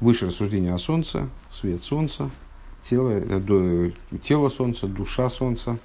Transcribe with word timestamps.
выше 0.00 0.26
рассуждения 0.26 0.74
о 0.74 0.78
Солнце, 0.78 1.28
свет 1.52 1.82
Солнца, 1.82 2.30
тело, 2.82 3.10
э, 3.12 3.90
тело 4.22 4.48
Солнца, 4.48 4.86
душа 4.86 5.28
Солнца, 5.30 5.78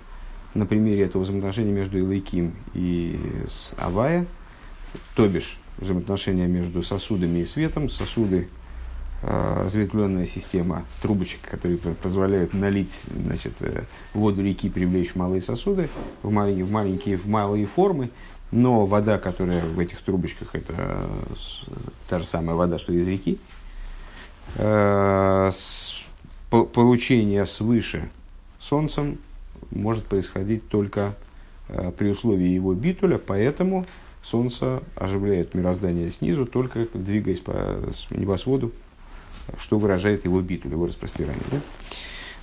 на 0.53 0.65
примере 0.65 1.03
этого 1.03 1.23
взаимоотношения 1.23 1.71
между 1.71 1.97
Илайким 1.97 2.53
и 2.73 3.19
Авая, 3.77 4.27
то 5.15 5.27
бишь 5.27 5.57
взаимоотношения 5.77 6.47
между 6.47 6.83
сосудами 6.83 7.39
и 7.39 7.45
светом, 7.45 7.89
сосуды 7.89 8.49
Э, 9.23 9.61
разветвленная 9.65 10.25
система 10.25 10.83
трубочек, 11.03 11.41
которые 11.41 11.77
позволяют 11.77 12.55
налить 12.55 13.01
значит, 13.15 13.53
э, 13.59 13.83
воду 14.15 14.41
реки, 14.41 14.67
привлечь 14.67 15.13
малые 15.13 15.43
сосуды 15.43 15.89
в 16.23 16.31
маленькие, 16.31 16.65
в 16.65 16.71
маленькие, 16.71 17.17
в 17.17 17.27
малые 17.27 17.67
формы. 17.67 18.09
Но 18.49 18.87
вода, 18.87 19.19
которая 19.19 19.63
в 19.63 19.79
этих 19.79 20.01
трубочках, 20.01 20.55
это 20.55 21.07
та 22.09 22.19
же 22.19 22.25
самая 22.25 22.55
вода, 22.55 22.79
что 22.79 22.93
из 22.93 23.07
реки. 23.07 23.37
Э, 24.55 25.51
получение 26.49 27.45
свыше 27.45 28.09
солнцем 28.59 29.17
может 29.71 30.05
происходить 30.05 30.67
только 30.67 31.15
при 31.97 32.09
условии 32.09 32.47
его 32.47 32.73
битуля, 32.73 33.17
поэтому 33.17 33.85
солнце 34.21 34.83
оживляет 34.95 35.53
мироздание 35.53 36.09
снизу, 36.09 36.45
только 36.45 36.87
двигаясь 36.93 37.39
по 37.39 37.79
небосводу 38.09 38.73
что 39.57 39.79
выражает 39.79 40.25
его 40.25 40.41
биту, 40.41 40.69
его 40.69 40.87
распростирание. 40.87 41.43
Да? 41.51 41.57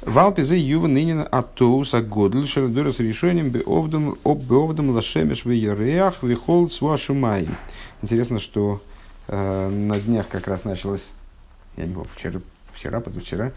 Валпизе 0.03 0.57
юва 0.59 0.87
нынен 0.87 1.27
атоус 1.31 1.95
агодль 1.95 2.47
шардура 2.47 2.93
с 2.93 3.01
решением 3.01 3.51
беовдом 3.51 4.17
беовдом 4.25 4.91
лашемеш 4.91 5.45
веереах 5.45 6.23
вихол 6.23 6.71
свашумай. 6.71 7.49
Интересно, 8.03 8.39
что 8.39 8.81
э, 9.27 9.69
на 9.69 9.99
днях 9.99 10.29
как 10.29 10.47
раз 10.47 10.65
началось, 10.65 11.09
я 11.79 11.87
не 11.87 11.95
помню, 11.95 12.09
вчера, 12.15 12.41
вчера, 12.73 13.01
позавчера, 13.01 13.53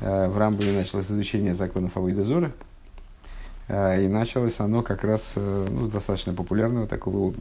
э, 0.00 0.28
в 0.28 0.38
Рамбове 0.38 0.72
началось 0.72 1.06
изучение 1.06 1.54
законов 1.54 1.96
Авойдозора. 1.96 2.52
Э, 3.68 4.02
и 4.02 4.08
началось 4.08 4.60
оно 4.60 4.82
как 4.82 5.04
раз 5.04 5.34
э, 5.36 5.66
ну, 5.70 5.86
достаточно 5.88 6.32
популярного, 6.32 6.86
такого 6.86 7.34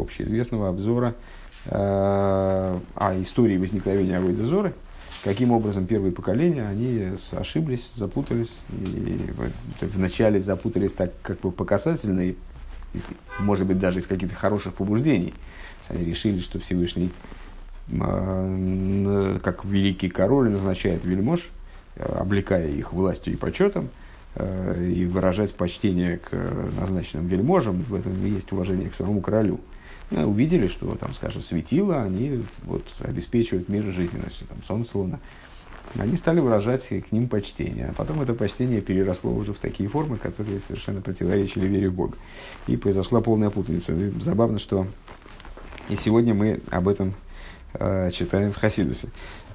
общеизвестного 0.00 0.68
обзора 0.68 1.14
э, 1.66 1.70
о 1.70 3.22
истории 3.22 3.56
возникновения 3.58 4.18
Авойдозора. 4.18 4.68
Э, 4.68 4.72
каким 5.24 5.52
образом 5.52 5.86
первые 5.86 6.12
поколения, 6.12 6.66
они 6.66 7.10
ошиблись, 7.32 7.90
запутались, 7.94 8.52
и 8.70 9.20
вначале 9.80 10.40
запутались 10.40 10.92
так 10.92 11.12
как 11.22 11.40
бы 11.40 11.50
по 11.50 11.64
касательной, 11.64 12.36
может 13.40 13.66
быть, 13.66 13.78
даже 13.78 14.00
из 14.00 14.06
каких-то 14.06 14.34
хороших 14.34 14.74
побуждений. 14.74 15.34
Они 15.88 16.04
решили, 16.04 16.38
что 16.40 16.58
Всевышний, 16.60 17.10
как 17.90 19.64
великий 19.64 20.08
король, 20.08 20.50
назначает 20.50 21.04
вельмож, 21.04 21.48
облекая 21.96 22.68
их 22.68 22.92
властью 22.92 23.32
и 23.32 23.36
почетом, 23.36 23.88
а, 24.34 24.74
и 24.78 25.06
выражать 25.06 25.54
почтение 25.54 26.18
к 26.18 26.32
назначенным 26.78 27.26
вельможам, 27.26 27.82
в 27.88 27.94
этом 27.94 28.12
и 28.24 28.30
есть 28.30 28.52
уважение 28.52 28.90
к 28.90 28.94
самому 28.94 29.20
королю. 29.20 29.60
Увидели, 30.10 30.68
что, 30.68 30.94
там, 30.94 31.12
скажем, 31.12 31.42
светило, 31.42 32.02
они 32.02 32.42
вот, 32.64 32.84
обеспечивают 33.00 33.68
мир 33.68 33.84
жизненностью, 33.84 34.46
там, 34.46 34.58
солнце, 34.66 34.96
луна. 34.96 35.18
Они 35.96 36.16
стали 36.16 36.40
выражать 36.40 36.86
к 36.88 37.12
ним 37.12 37.28
почтение. 37.28 37.88
А 37.88 37.92
потом 37.92 38.20
это 38.22 38.34
почтение 38.34 38.80
переросло 38.80 39.32
уже 39.34 39.52
в 39.52 39.58
такие 39.58 39.88
формы, 39.88 40.16
которые 40.16 40.60
совершенно 40.60 41.02
противоречили 41.02 41.66
вере 41.66 41.90
в 41.90 41.94
Бога. 41.94 42.16
И 42.66 42.76
произошла 42.76 43.20
полная 43.20 43.50
путаница. 43.50 43.92
И 43.94 44.10
забавно, 44.20 44.58
что 44.58 44.86
и 45.88 45.96
сегодня 45.96 46.34
мы 46.34 46.60
об 46.70 46.88
этом 46.88 47.08
э, 47.08 47.12
читаем 48.12 48.52
в 48.52 48.56
Хасидусе. 48.56 49.08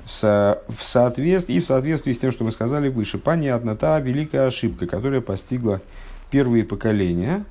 В 0.06 0.58
соответствии, 0.81 1.56
и 1.56 1.59
в 1.59 1.66
соответствии 1.66 2.14
с 2.14 2.19
тем, 2.19 2.31
что 2.31 2.44
мы 2.44 2.52
сказали 2.52 2.89
выше, 2.89 3.17
понятна 3.17 3.75
та 3.75 4.00
великая 4.00 4.47
ошибка, 4.47 4.86
которая 4.86 5.22
постигла 5.22 5.81
первые 6.30 6.66
поколения, 6.66 7.45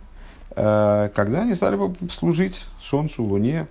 Э, 0.55 1.11
когда 1.15 1.43
они 1.43 1.55
стали 1.55 1.79
служить 2.11 2.65
Солнцу, 2.81 3.23
Луне, 3.23 3.67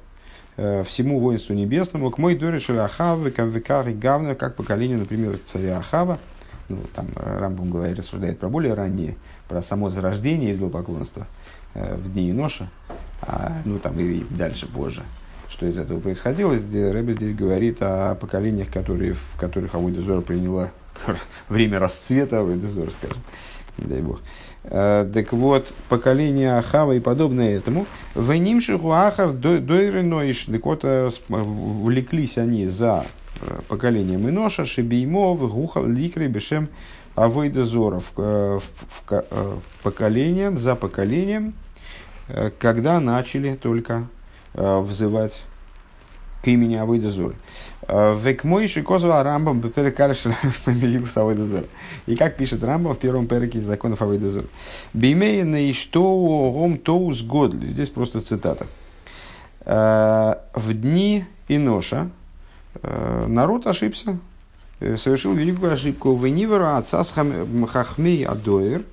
э, 0.57 0.83
всему 0.83 1.19
воинству 1.19 1.53
небесному, 1.53 2.09
к 2.11 2.17
мой 2.17 2.35
доре 2.35 2.59
Шелахавы, 2.59 3.31
Камвикар 3.31 3.87
и 3.89 3.93
Гавна, 3.93 4.35
как 4.35 4.55
поколение, 4.55 4.97
например, 4.97 5.39
царя 5.45 5.77
Ахава, 5.77 6.19
ну, 6.69 6.77
там 6.95 7.07
Рамбум 7.15 7.69
говорит, 7.69 7.99
рассуждает 7.99 8.39
про 8.39 8.49
более 8.49 8.73
ранние, 8.73 9.15
про 9.47 9.61
само 9.61 9.89
зарождение 9.89 10.53
идолопоклонства 10.53 11.27
э, 11.73 11.95
в 11.95 12.13
дни 12.13 12.31
Иноша, 12.31 12.69
а, 13.21 13.61
ну 13.65 13.77
там 13.77 13.99
и 13.99 14.23
дальше, 14.29 14.67
позже, 14.67 15.03
что 15.51 15.67
из 15.67 15.77
этого 15.77 15.99
происходило. 15.99 16.53
Рэбе 16.53 17.13
здесь 17.13 17.35
говорит 17.35 17.77
о 17.81 18.15
поколениях, 18.15 18.71
которые, 18.71 19.13
в 19.13 19.37
которых 19.37 19.75
Авойдезора 19.75 20.21
приняла 20.21 20.71
время 21.49 21.79
расцвета 21.79 22.39
Авойдезора, 22.39 22.89
скажем, 22.89 23.17
не 23.77 23.85
дай 23.85 24.01
бог. 24.01 24.21
Э, 24.63 25.09
так 25.13 25.33
вот, 25.33 25.73
поколение 25.89 26.57
Ахава 26.57 26.93
и 26.93 26.99
подобное 26.99 27.55
этому, 27.55 27.85
в 28.15 28.31
Нимшиху 28.31 28.91
Ахар 28.91 29.33
Дойреноиш, 29.33 30.45
так 30.45 30.65
вот, 30.65 30.81
э, 30.83 31.09
влеклись 31.27 32.37
они 32.37 32.67
за 32.67 33.05
э, 33.41 33.59
поколением 33.67 34.29
Иноша, 34.29 34.65
Шибеймов, 34.65 35.39
Гухал, 35.39 35.85
Ликры, 35.85 36.27
Бешем, 36.27 36.69
Авойдезоров, 37.15 38.13
поколением, 39.83 40.57
за 40.57 40.75
поколением, 40.77 41.53
когда 42.57 43.01
начали 43.01 43.55
только 43.55 44.07
взывать 44.53 45.43
к 46.43 46.47
имени 46.47 46.75
Авойдезор. 46.75 47.35
Век 47.87 48.43
мой 48.43 48.67
шикозва 48.67 49.21
Рамбам 49.23 49.59
беперекалиш 49.59 50.23
помирился 50.65 51.21
Авойдезор. 51.21 51.65
И 52.05 52.15
как 52.15 52.35
пишет 52.37 52.63
Рамбам 52.63 52.95
в 52.95 52.99
первом 52.99 53.27
переке 53.27 53.59
из 53.59 53.65
законов 53.65 54.01
Авойдезор. 54.01 54.45
Бимея 54.93 55.45
на 55.45 55.71
что 55.73 56.01
гом 56.53 56.77
тоус 56.77 57.21
год. 57.21 57.53
Здесь 57.53 57.89
просто 57.89 58.21
цитата. 58.21 58.65
В 59.65 60.73
дни 60.73 61.25
Иноша 61.47 62.09
народ 62.81 63.67
ошибся, 63.67 64.17
совершил 64.79 65.33
великую 65.33 65.73
ошибку. 65.73 66.15
Венивера 66.15 66.77
отца 66.77 67.03
хахмей 67.03 68.25
адоир. 68.25 68.83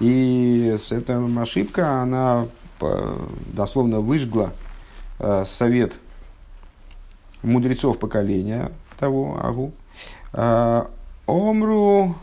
И 0.00 0.76
эта 0.90 1.24
ошибка, 1.40 2.02
она 2.02 2.46
дословно 3.54 4.00
выжгла 4.00 4.52
совет 5.44 5.94
мудрецов 7.42 7.98
поколения 7.98 8.70
того 8.98 9.38
Агу. 9.42 9.72
А, 10.32 10.90
омру 11.26 12.16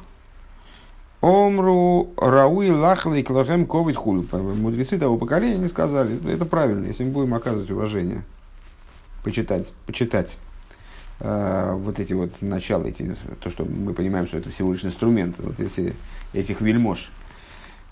Омру 1.21 2.09
Рауи 2.17 2.69
Лахлей 2.69 3.23
Клахем 3.23 3.65
Ковид 3.65 3.95
Хулю. 3.95 4.25
Мудрецы 4.31 4.99
того 4.99 5.17
поколения 5.17 5.57
не 5.57 5.67
сказали, 5.67 6.19
это 6.31 6.45
правильно, 6.45 6.85
если 6.85 7.03
мы 7.03 7.11
будем 7.11 7.33
оказывать 7.33 7.71
уважение, 7.71 8.21
почитать, 9.23 9.73
почитать 9.87 10.37
э, 11.19 11.73
вот 11.75 11.99
эти 11.99 12.13
вот 12.13 12.33
начала, 12.41 12.85
эти, 12.85 13.15
то, 13.41 13.49
что 13.49 13.65
мы 13.65 13.93
понимаем, 13.93 14.27
что 14.27 14.37
это 14.37 14.51
всего 14.51 14.73
лишь 14.73 14.85
инструмент 14.85 15.35
вот 15.39 15.59
эти, 15.59 15.95
этих 16.33 16.61
вельмож, 16.61 17.09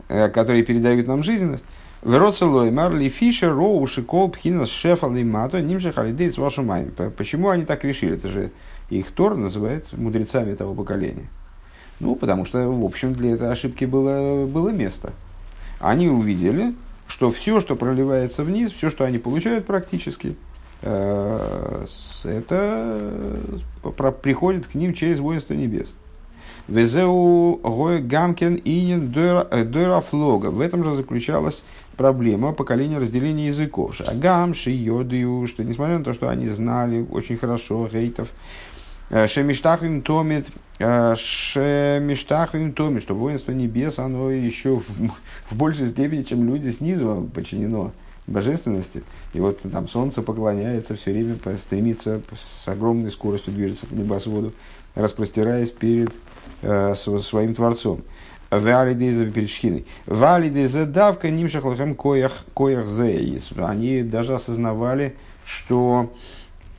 э, 0.07 0.29
которые 0.29 0.63
передают 0.63 1.07
нам 1.07 1.23
жизненность, 1.23 1.65
Вероцелой 2.03 2.71
Марли 2.71 3.09
Фишер, 3.09 3.53
Роу, 3.53 3.85
Шикол, 3.87 4.29
Пхинас, 4.29 4.69
Шефал 4.69 5.15
и 5.15 5.23
Мато, 5.23 5.61
Нимша 5.61 5.91
Халидей 5.91 6.31
с 6.31 6.37
вашим 6.37 6.67
маем. 6.67 6.91
Почему 7.17 7.49
они 7.49 7.65
так 7.65 7.83
решили? 7.83 8.15
Это 8.15 8.27
же 8.27 8.51
их 8.89 9.11
Тор 9.11 9.35
называет 9.35 9.91
мудрецами 9.93 10.51
этого 10.51 10.75
поколения. 10.75 11.27
Ну, 11.99 12.15
потому 12.15 12.45
что, 12.45 12.69
в 12.69 12.85
общем, 12.85 13.13
для 13.13 13.31
этой 13.31 13.49
ошибки 13.49 13.85
было, 13.85 14.45
было 14.45 14.69
место. 14.69 15.13
Они 15.79 16.07
увидели, 16.09 16.75
что 17.07 17.31
все, 17.31 17.59
что 17.59 17.75
проливается 17.75 18.43
вниз, 18.43 18.71
все, 18.71 18.89
что 18.89 19.05
они 19.05 19.17
получают 19.17 19.65
практически, 19.65 20.35
э, 20.81 21.85
это 22.23 23.39
приходит 24.21 24.67
к 24.67 24.75
ним 24.75 24.93
через 24.93 25.19
воинство 25.19 25.53
небес. 25.53 25.93
Везеу 26.67 27.57
гой 27.57 28.01
гамкен 28.01 28.59
инин 28.63 29.11
дойрафлога. 29.11 30.47
В 30.47 30.59
этом 30.61 30.83
же 30.83 30.95
заключалась 30.95 31.63
проблема 31.95 32.53
поколения 32.53 32.97
разделения 32.97 33.47
языков. 33.47 33.95
Шагам, 33.95 34.55
шиодию, 34.55 35.45
что 35.47 35.63
несмотря 35.63 35.99
на 35.99 36.03
то, 36.03 36.13
что 36.13 36.29
они 36.29 36.47
знали 36.49 37.05
очень 37.11 37.37
хорошо 37.37 37.87
гейтов, 37.91 38.29
э, 39.11 39.27
Шемиштахвим 39.27 40.01
томит, 40.01 40.47
э, 40.79 41.13
Шемиштахвим 41.15 42.73
томит, 42.73 43.03
что 43.03 43.13
воинство 43.13 43.51
небес, 43.51 43.99
оно 43.99 44.31
еще 44.31 44.79
в, 44.79 44.85
в 45.51 45.55
большей 45.55 45.87
степени, 45.87 46.23
чем 46.23 46.47
люди 46.47 46.71
снизу 46.71 47.29
подчинено 47.33 47.91
божественности. 48.27 49.03
И 49.33 49.39
вот 49.39 49.59
там 49.61 49.87
солнце 49.87 50.21
поклоняется 50.21 50.95
все 50.95 51.11
время, 51.11 51.37
стремится 51.57 52.21
с 52.33 52.67
огромной 52.67 53.11
скоростью 53.11 53.53
движется 53.53 53.85
по 53.85 53.93
небосводу, 53.93 54.53
распростираясь 54.95 55.71
перед 55.71 56.13
э, 56.61 56.95
своим 56.95 57.55
Творцом. 57.55 58.01
Валидеза 58.51 59.25
перед 59.25 59.49
шхиной. 59.49 59.85
Валидеза 60.05 60.85
давка 60.85 61.29
нимшах 61.29 61.65
лахем 61.65 61.95
коях 61.95 62.45
коях 62.53 62.87
зеис. 62.87 63.49
Они 63.57 64.03
даже 64.03 64.35
осознавали, 64.35 65.15
что 65.45 66.13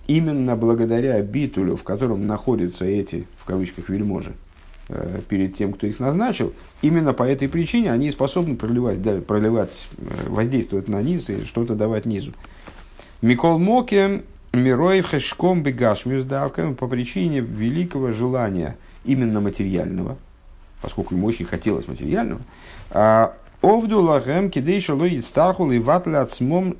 именно 0.06 0.56
благодаря 0.56 1.20
битулю, 1.22 1.76
в 1.76 1.82
котором 1.82 2.26
находятся 2.26 2.84
эти, 2.84 3.26
в 3.38 3.44
кавычках, 3.44 3.88
вельможи, 3.88 4.34
перед 5.28 5.54
тем, 5.56 5.72
кто 5.72 5.86
их 5.86 5.98
назначил, 5.98 6.52
именно 6.82 7.12
по 7.12 7.24
этой 7.24 7.48
причине 7.48 7.92
они 7.92 8.10
способны 8.10 8.56
проливать, 8.56 9.26
проливать 9.26 9.86
э, 9.98 10.28
воздействовать 10.28 10.88
на 10.88 11.02
низ 11.02 11.28
и 11.28 11.44
что-то 11.44 11.74
давать 11.74 12.06
низу. 12.06 12.32
Микол 13.20 13.58
Моке 13.58 14.22
Мироев 14.52 15.08
Хешком 15.08 15.62
Бегашмиус 15.62 16.24
Давка 16.24 16.72
по 16.72 16.86
причине 16.86 17.40
великого 17.40 18.12
желания 18.12 18.76
именно 19.04 19.40
материального, 19.40 20.16
поскольку 20.82 21.14
ему 21.14 21.26
очень 21.26 21.46
хотелось 21.46 21.88
материального, 21.88 22.40
а 22.90 23.34
Овду 23.66 24.00
лахем 24.00 24.48
кидейша 24.48 24.94
лоид 24.94 25.24
стархул 25.24 25.72
и 25.72 25.80
ватля 25.80 26.22
отсмом, 26.22 26.76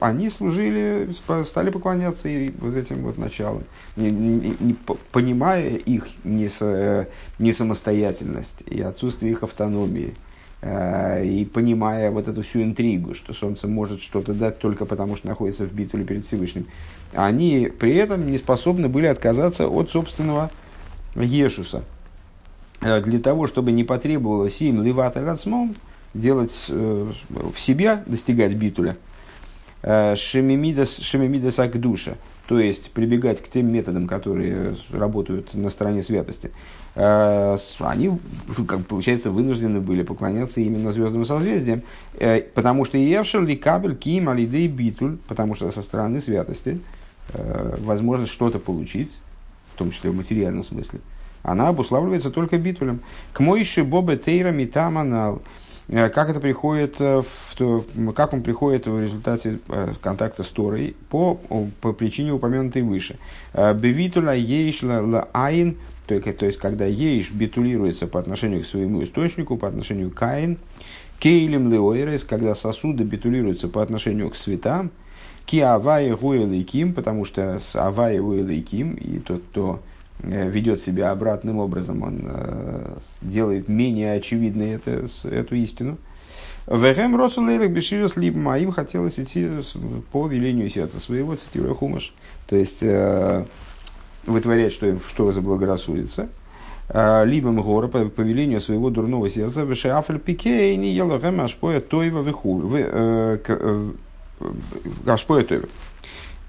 они 0.00 0.30
служили, 0.30 1.14
стали 1.44 1.68
поклоняться 1.68 2.30
и 2.30 2.50
вот 2.60 2.74
этим 2.74 3.02
вот 3.02 3.18
началом, 3.18 3.64
не, 3.94 4.10
не, 4.10 4.56
не, 4.58 4.74
понимая 5.12 5.76
их 5.76 6.06
не, 6.24 6.48
не 7.38 7.52
самостоятельность 7.52 8.62
и 8.64 8.80
отсутствие 8.80 9.32
их 9.32 9.42
автономии, 9.42 10.14
э, 10.62 11.26
и 11.26 11.44
понимая 11.44 12.10
вот 12.10 12.26
эту 12.26 12.42
всю 12.42 12.62
интригу, 12.62 13.12
что 13.12 13.34
Солнце 13.34 13.68
может 13.68 14.00
что-то 14.00 14.32
дать 14.32 14.58
только 14.58 14.86
потому, 14.86 15.16
что 15.16 15.26
находится 15.26 15.66
в 15.66 15.74
битуле 15.74 16.06
перед 16.06 16.24
Всевышним, 16.24 16.68
они 17.12 17.70
при 17.78 17.94
этом 17.96 18.30
не 18.30 18.38
способны 18.38 18.88
были 18.88 19.08
отказаться 19.08 19.68
от 19.68 19.90
собственного 19.90 20.50
Ешуса. 21.16 21.84
Э, 22.80 23.02
для 23.02 23.18
того, 23.20 23.46
чтобы 23.46 23.72
не 23.72 23.84
потребовалось 23.84 24.62
им 24.62 24.82
ливат 24.82 25.18
рацмом, 25.18 25.74
делать 26.14 26.66
э, 26.68 27.12
в 27.28 27.58
себя, 27.58 28.02
достигать 28.06 28.54
битуля, 28.54 28.96
э, 29.82 30.14
шемимидас, 30.16 30.98
шемимидас 30.98 31.58
акдуша, 31.58 32.16
то 32.46 32.58
есть 32.58 32.92
прибегать 32.92 33.42
к 33.42 33.48
тем 33.48 33.72
методам, 33.72 34.06
которые 34.06 34.76
работают 34.90 35.54
на 35.54 35.70
стороне 35.70 36.02
святости, 36.02 36.52
э, 36.94 37.56
они, 37.80 38.18
как 38.68 38.86
получается, 38.86 39.30
вынуждены 39.30 39.80
были 39.80 40.02
поклоняться 40.02 40.60
именно 40.60 40.92
звездным 40.92 41.24
созвездиям, 41.24 41.82
потому 42.54 42.84
что 42.84 42.96
Евшер 42.96 43.44
кабель 43.58 43.96
ким 43.96 44.28
алидей 44.28 44.68
битуль, 44.68 45.18
потому 45.26 45.54
что 45.54 45.70
со 45.70 45.82
стороны 45.82 46.20
святости 46.20 46.80
возможность 47.78 48.32
что-то 48.32 48.58
получить, 48.58 49.10
в 49.74 49.78
том 49.78 49.90
числе 49.90 50.10
в 50.10 50.14
материальном 50.14 50.62
смысле, 50.62 51.00
она 51.42 51.68
обуславливается 51.68 52.30
только 52.30 52.58
битулем. 52.58 53.00
К 53.32 53.40
мойши 53.40 53.84
бобе 53.84 54.16
тейра 54.16 54.50
митаманал. 54.50 55.36
Э, 55.36 55.40
как 55.88 56.30
это 56.30 56.40
приходит, 56.40 56.96
э, 57.00 57.22
в, 57.22 58.12
как 58.12 58.32
он 58.32 58.42
приходит 58.42 58.86
в 58.86 59.00
результате 59.00 59.58
э, 59.68 59.94
контакта 60.00 60.42
с 60.42 60.48
Торой 60.48 60.96
по, 61.10 61.38
по 61.80 61.92
причине 61.92 62.32
упомянутой 62.32 62.82
выше. 62.82 63.16
Бевитуля 63.52 64.34
ейшла 64.34 65.00
ла 65.00 65.28
айн, 65.32 65.76
то 66.06 66.14
есть 66.14 66.58
когда 66.58 66.86
ейш 66.86 67.30
битулируется 67.30 68.06
по 68.06 68.18
отношению 68.18 68.62
к 68.62 68.66
своему 68.66 69.04
источнику, 69.04 69.56
по 69.56 69.68
отношению 69.68 70.10
к 70.10 70.14
каин, 70.14 70.58
кейлем 71.18 71.70
леойрес, 71.70 72.24
когда 72.24 72.54
сосуды 72.54 73.04
битулируются 73.04 73.68
по 73.68 73.82
отношению 73.82 74.30
к 74.30 74.36
светам, 74.36 74.90
ки 75.46 75.60
авай 75.60 76.10
гуэлейким, 76.10 76.94
потому 76.94 77.24
что 77.24 77.58
с 77.58 77.76
авай 77.76 78.18
гуэлейким, 78.18 78.94
и 78.94 79.18
тот, 79.18 79.42
кто 79.50 79.80
Э, 79.80 79.93
ведет 80.22 80.82
себя 80.82 81.10
обратным 81.10 81.58
образом, 81.58 82.02
он 82.02 82.22
э, 82.24 82.96
делает 83.20 83.68
менее 83.68 84.14
очевидной 84.14 84.70
это, 84.70 85.06
эту 85.24 85.54
истину. 85.56 85.98
Вехем 86.66 87.16
Росулейлах 87.16 87.70
Беширус 87.70 88.16
Либма, 88.16 88.58
им 88.58 88.70
хотелось 88.70 89.18
идти 89.18 89.48
по 90.12 90.26
велению 90.26 90.70
сердца 90.70 90.98
своего, 90.98 91.36
цитируя 91.36 91.74
Хумаш. 91.74 92.14
То 92.46 92.56
есть, 92.56 92.78
э, 92.80 93.44
вытворять, 94.26 94.72
что 94.72 94.86
им 94.86 95.00
что 95.00 95.32
заблагорассудится. 95.32 96.28
Либом 96.92 97.62
гора 97.62 97.88
по, 97.88 98.04
по 98.04 98.20
велению 98.20 98.60
своего 98.60 98.90
дурного 98.90 99.30
сердца, 99.30 99.62
Веше 99.62 99.88
Афаль 99.88 100.18
Пике, 100.18 100.76
не 100.76 100.92
елохем 100.92 101.40
Ашпоя 101.40 101.80
Тойва 101.80 102.22
Виху. 102.22 102.62
Ашпоя 105.06 105.44
Тойва. 105.44 105.66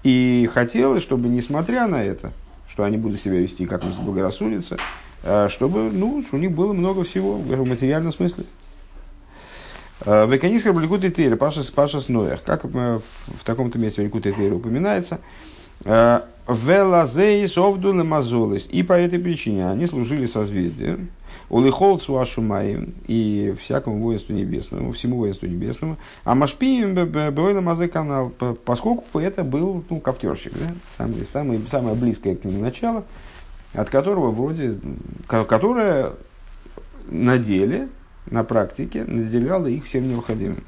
И 0.03 0.49
хотелось, 0.53 1.03
чтобы, 1.03 1.29
несмотря 1.29 1.87
на 1.87 2.03
это, 2.03 2.33
что 2.75 2.83
они 2.83 2.97
будут 2.97 3.21
себя 3.21 3.39
вести, 3.39 3.65
как 3.65 3.85
им 3.85 3.93
а, 5.23 5.47
чтобы 5.47 5.91
ну, 5.93 6.21
у 6.29 6.37
них 6.37 6.51
было 6.51 6.73
много 6.73 7.05
всего 7.05 7.37
в 7.37 7.69
материальном 7.69 8.11
смысле. 8.11 8.43
А, 10.01 10.27
Веканисха 10.27 10.73
Бликут 10.73 11.05
и 11.05 11.09
Тейра, 11.09 11.37
Паша, 11.37 11.61
Паша 11.73 12.01
Сноях, 12.01 12.43
как 12.43 12.65
в, 12.65 12.99
в 12.99 13.43
таком-то 13.45 13.79
месте 13.79 14.01
Бликут 14.01 14.25
и 14.25 14.33
Тейра 14.33 14.55
упоминается, 14.55 15.21
а, 15.85 16.25
Велазеис 16.49 17.57
овду 17.57 17.93
мазолис. 17.93 18.67
И 18.69 18.83
по 18.83 18.91
этой 18.91 19.19
причине 19.19 19.69
они 19.69 19.87
служили 19.87 20.25
созвездием. 20.25 21.11
Улихол 21.49 21.99
суашумаем 21.99 22.93
и 23.07 23.53
всякому 23.61 23.99
воинству 23.99 24.33
небесному, 24.33 24.91
всему 24.91 25.17
воинству 25.17 25.47
небесному. 25.47 25.97
А 26.23 26.35
машпием 26.35 26.93
бэйна 26.95 27.61
мазы 27.61 27.87
канал, 27.87 28.31
поскольку 28.65 29.19
это 29.19 29.43
был 29.43 29.83
ну, 29.89 29.99
коптерщик, 29.99 30.53
да? 30.53 30.73
самый, 30.97 31.23
самый, 31.23 31.61
самое 31.69 31.95
близкое 31.95 32.35
к 32.35 32.43
нему 32.43 32.61
начало, 32.61 33.03
от 33.73 33.89
которого 33.89 34.31
вроде, 34.31 34.77
которое 35.27 36.13
на 37.09 37.37
деле, 37.37 37.89
на 38.25 38.43
практике 38.43 39.03
наделяло 39.03 39.67
их 39.67 39.85
всем 39.85 40.09
необходимым. 40.09 40.63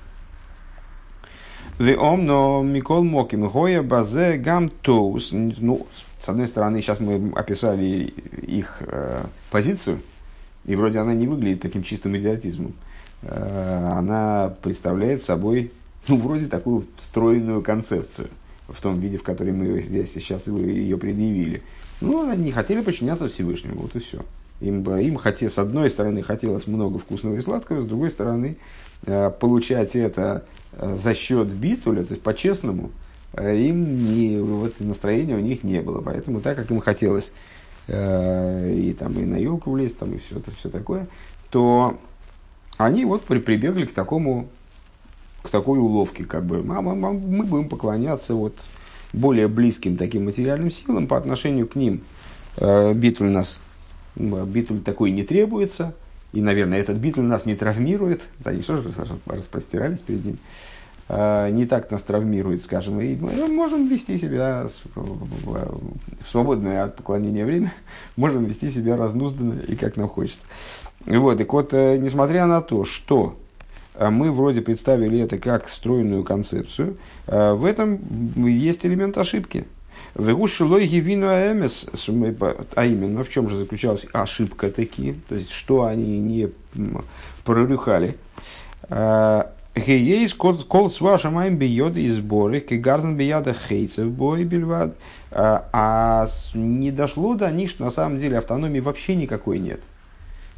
Веом, 1.79 2.25
но 2.25 2.63
Микол 2.63 3.03
Моким, 3.03 3.47
Гоя 3.49 3.83
Базе 3.83 4.37
Гам 4.37 4.69
Тоус. 4.69 5.29
Ну, 5.31 5.85
с 6.19 6.27
одной 6.27 6.47
стороны, 6.47 6.81
сейчас 6.81 6.99
мы 6.99 7.31
описали 7.35 8.13
их 8.41 8.77
э, 8.79 9.25
позицию, 9.51 9.99
и 10.67 10.75
вроде 10.75 10.99
она 10.99 11.13
не 11.13 11.27
выглядит 11.27 11.61
таким 11.61 11.81
чистым 11.81 12.15
идиотизмом. 12.17 12.73
Э, 13.23 13.89
она 13.93 14.53
представляет 14.61 15.23
собой, 15.23 15.71
ну, 16.07 16.17
вроде 16.17 16.45
такую 16.45 16.85
стройную 16.99 17.61
концепцию 17.63 18.27
в 18.67 18.79
том 18.81 18.99
виде, 18.99 19.17
в 19.17 19.23
котором 19.23 19.57
мы 19.57 19.81
здесь 19.81 20.13
сейчас 20.13 20.45
ее 20.47 20.97
предъявили. 20.97 21.63
Ну, 22.01 22.29
они 22.29 22.45
не 22.45 22.51
хотели 22.51 22.81
подчиняться 22.81 23.29
Всевышнему, 23.29 23.81
вот 23.81 23.95
и 23.95 23.99
все. 23.99 24.23
Им, 24.59 24.87
им 24.97 25.15
хотел, 25.15 25.49
с 25.49 25.57
одной 25.57 25.89
стороны 25.89 26.21
хотелось 26.21 26.67
много 26.67 26.99
вкусного 26.99 27.35
и 27.35 27.41
сладкого, 27.41 27.81
с 27.81 27.85
другой 27.85 28.09
стороны 28.09 28.57
э, 29.05 29.31
получать 29.31 29.95
это 29.95 30.45
э, 30.73 30.97
за 31.01 31.13
счет 31.13 31.47
битуля, 31.47 32.03
то 32.03 32.11
есть 32.11 32.23
по-честному, 32.23 32.91
им 33.37 34.15
не, 34.15 34.39
вот 34.39 34.79
настроения 34.79 35.35
у 35.35 35.39
них 35.39 35.63
не 35.63 35.81
было. 35.81 36.01
Поэтому 36.01 36.41
так, 36.41 36.57
как 36.57 36.71
им 36.71 36.79
хотелось 36.79 37.31
Э, 37.87 38.73
и 38.73 38.93
там 38.93 39.13
и 39.13 39.25
на 39.25 39.37
елку 39.37 39.71
влезть, 39.71 39.97
там 39.97 40.13
и 40.13 40.19
все, 40.19 40.37
это, 40.37 40.51
все 40.51 40.69
такое, 40.69 41.07
то 41.49 41.97
они 42.77 43.06
вот 43.06 43.23
при, 43.23 43.39
прибегли 43.39 43.85
к 43.85 43.94
такому, 43.94 44.49
к 45.41 45.49
такой 45.49 45.79
уловке, 45.79 46.25
как 46.25 46.45
бы, 46.45 46.63
мы, 46.63 46.81
мы, 46.81 47.13
мы 47.13 47.44
будем 47.45 47.69
поклоняться 47.69 48.35
вот 48.35 48.57
более 49.13 49.47
близким 49.47 49.95
таким 49.95 50.25
материальным 50.25 50.69
силам 50.69 51.07
по 51.07 51.15
отношению 51.15 51.67
к 51.67 51.75
ним. 51.75 52.01
Э, 52.57 52.94
битуль 52.94 53.29
нас, 53.29 53.59
битуль 54.15 54.81
такой 54.81 55.11
не 55.11 55.23
требуется, 55.23 55.95
и, 56.33 56.41
наверное, 56.41 56.79
этот 56.79 56.97
битуль 56.97 57.23
нас 57.23 57.45
не 57.45 57.56
травмирует, 57.56 58.21
да, 58.39 58.51
они 58.51 58.63
что 58.63 58.81
же 58.81 58.91
распростирались 59.27 60.01
перед 60.01 60.25
ним. 60.25 60.35
Э, 60.35 60.76
не 61.09 61.66
так 61.66 61.90
нас 61.90 62.02
травмирует, 62.02 62.61
скажем, 62.64 62.99
и 62.99 63.16
мы 63.16 63.47
можем 63.47 63.87
вести 63.87 64.18
себя 64.18 64.68
в 64.95 66.30
свободное 66.30 66.83
от 66.83 66.97
поклонения 66.97 67.45
время, 67.45 67.73
можем 68.18 68.44
вести 68.45 68.69
себя 68.69 68.97
разнузданно 68.97 69.61
и 69.61 69.76
как 69.76 69.95
нам 69.95 70.09
хочется. 70.09 70.45
Вот, 71.06 71.40
и 71.40 71.45
вот, 71.45 71.73
э, 71.73 71.97
несмотря 71.97 72.45
на 72.45 72.61
то, 72.61 72.83
что 72.83 73.37
э, 73.95 74.09
мы 74.09 74.31
вроде 74.31 74.61
представили 74.61 75.19
это 75.19 75.37
как 75.37 75.69
стройную 75.69 76.26
концепцию, 76.26 76.97
в 77.26 77.66
этом 77.66 77.99
есть 78.45 78.85
элемент 78.85 79.18
ошибки. 79.18 79.66
А 82.76 82.85
именно, 82.85 83.23
в 83.23 83.30
чем 83.30 83.49
же 83.49 83.59
заключалась 83.59 84.07
ошибка 84.14 84.69
таки, 84.71 85.16
то 85.30 85.35
есть, 85.35 85.52
что 85.52 85.83
они 85.83 86.19
не 86.19 86.49
прорюхали. 87.44 88.18
Геейс 89.77 90.33
кол 90.33 90.89
с 90.89 91.01
вашим 91.01 91.33
моим 91.33 91.57
бьет 91.57 91.97
и 91.97 92.09
сборы, 92.09 92.61
к 92.61 92.71
гарзен 92.71 93.15
бияда 93.15 93.53
хейцев 93.53 94.07
бой 94.07 94.43
бельвад. 94.43 94.95
А 95.31 96.27
не 96.53 96.91
дошло 96.91 97.35
до 97.35 97.51
них, 97.51 97.69
что 97.69 97.85
на 97.85 97.91
самом 97.91 98.19
деле 98.19 98.37
автономии 98.37 98.79
вообще 98.79 99.15
никакой 99.15 99.59
нет. 99.59 99.81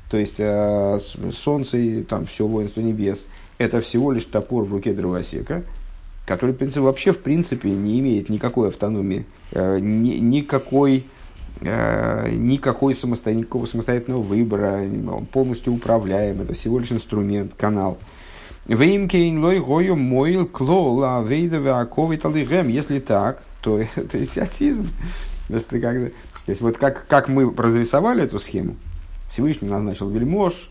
То 0.09 0.17
есть 0.17 0.35
э, 0.39 0.97
солнце 1.33 1.77
и 1.77 2.03
там 2.03 2.25
все 2.25 2.47
воинство 2.47 2.81
небес 2.81 3.25
это 3.59 3.81
всего 3.81 4.11
лишь 4.11 4.25
топор 4.25 4.63
в 4.63 4.71
руке 4.71 4.93
дровосека, 4.93 5.63
который 6.25 6.51
в 6.51 6.57
принципе, 6.57 6.79
вообще 6.79 7.11
в 7.11 7.19
принципе 7.19 7.69
не 7.69 7.99
имеет 7.99 8.29
никакой 8.29 8.69
автономии, 8.69 9.25
э, 9.51 9.79
ни, 9.79 10.15
никакой, 10.15 11.05
э, 11.61 12.31
никакой 12.31 12.95
самостоятельного, 12.95 13.65
самостоятельного 13.65 14.21
выбора, 14.21 14.81
он 15.11 15.25
полностью 15.25 15.73
управляем, 15.73 16.41
это 16.41 16.53
всего 16.53 16.79
лишь 16.79 16.91
инструмент, 16.91 17.53
канал. 17.55 17.99
Веймкейн 18.69 19.43
лой 19.43 19.59
гою 19.59 19.95
мойл 19.95 20.45
клола 20.45 21.23
вейдове 21.23 21.71
аковит 21.71 22.23
алигем. 22.23 22.67
Если 22.67 22.99
так, 22.99 23.41
то 23.61 23.79
это 23.95 24.23
идиотизм. 24.23 24.87
Есть, 25.49 25.67
как 25.67 25.99
же, 25.99 26.13
то 26.45 26.49
есть 26.51 26.61
вот 26.61 26.77
как, 26.77 27.07
как 27.07 27.29
мы 27.29 27.51
разрисовали 27.51 28.23
эту 28.23 28.37
схему, 28.37 28.75
Всевышний 29.31 29.67
назначил 29.67 30.07
вельмож, 30.11 30.69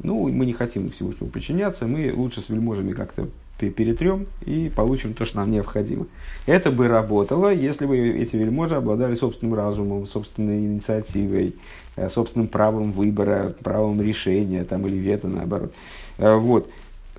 ну, 0.00 0.28
мы 0.28 0.46
не 0.46 0.52
хотим 0.52 0.92
Всевышнему 0.92 1.28
подчиняться, 1.30 1.88
мы 1.88 2.12
лучше 2.14 2.40
с 2.40 2.48
вельможами 2.48 2.92
как-то 2.92 3.26
перетрем 3.58 4.26
и 4.46 4.70
получим 4.74 5.12
то, 5.12 5.26
что 5.26 5.38
нам 5.38 5.50
необходимо. 5.50 6.06
Это 6.46 6.70
бы 6.70 6.86
работало, 6.86 7.52
если 7.52 7.84
бы 7.84 7.98
эти 7.98 8.36
вельможи 8.36 8.76
обладали 8.76 9.14
собственным 9.14 9.54
разумом, 9.54 10.06
собственной 10.06 10.60
инициативой, 10.60 11.56
э, 11.96 12.08
собственным 12.08 12.46
правом 12.46 12.92
выбора, 12.92 13.54
правом 13.62 14.00
решения 14.00 14.64
там, 14.64 14.86
или 14.86 14.96
вето, 14.96 15.26
наоборот. 15.26 15.74
Э, 16.16 16.36
вот. 16.36 16.70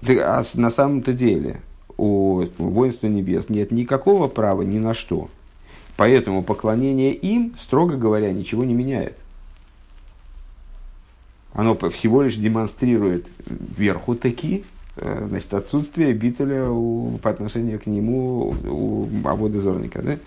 А 0.07 0.43
на 0.55 0.69
самом-то 0.69 1.13
деле 1.13 1.61
у 1.97 2.45
воинства 2.57 3.07
небес 3.07 3.49
нет 3.49 3.71
никакого 3.71 4.27
права 4.27 4.63
ни 4.63 4.79
на 4.79 4.93
что. 4.93 5.29
Поэтому 5.97 6.41
поклонение 6.41 7.13
им, 7.13 7.53
строго 7.59 7.95
говоря, 7.95 8.31
ничего 8.33 8.63
не 8.63 8.73
меняет. 8.73 9.17
Оно 11.53 11.75
всего 11.89 12.23
лишь 12.23 12.37
демонстрирует 12.37 13.27
верху 13.45 14.15
таки, 14.15 14.63
э, 14.95 15.25
значит, 15.29 15.53
отсутствие 15.53 16.13
битуля 16.13 16.69
у, 16.69 17.19
по 17.21 17.29
отношению 17.29 17.79
к 17.79 17.85
нему 17.85 18.55
у 18.65 19.07
обода 19.25 19.59
зорника. 19.59 20.01
Да? 20.01 20.17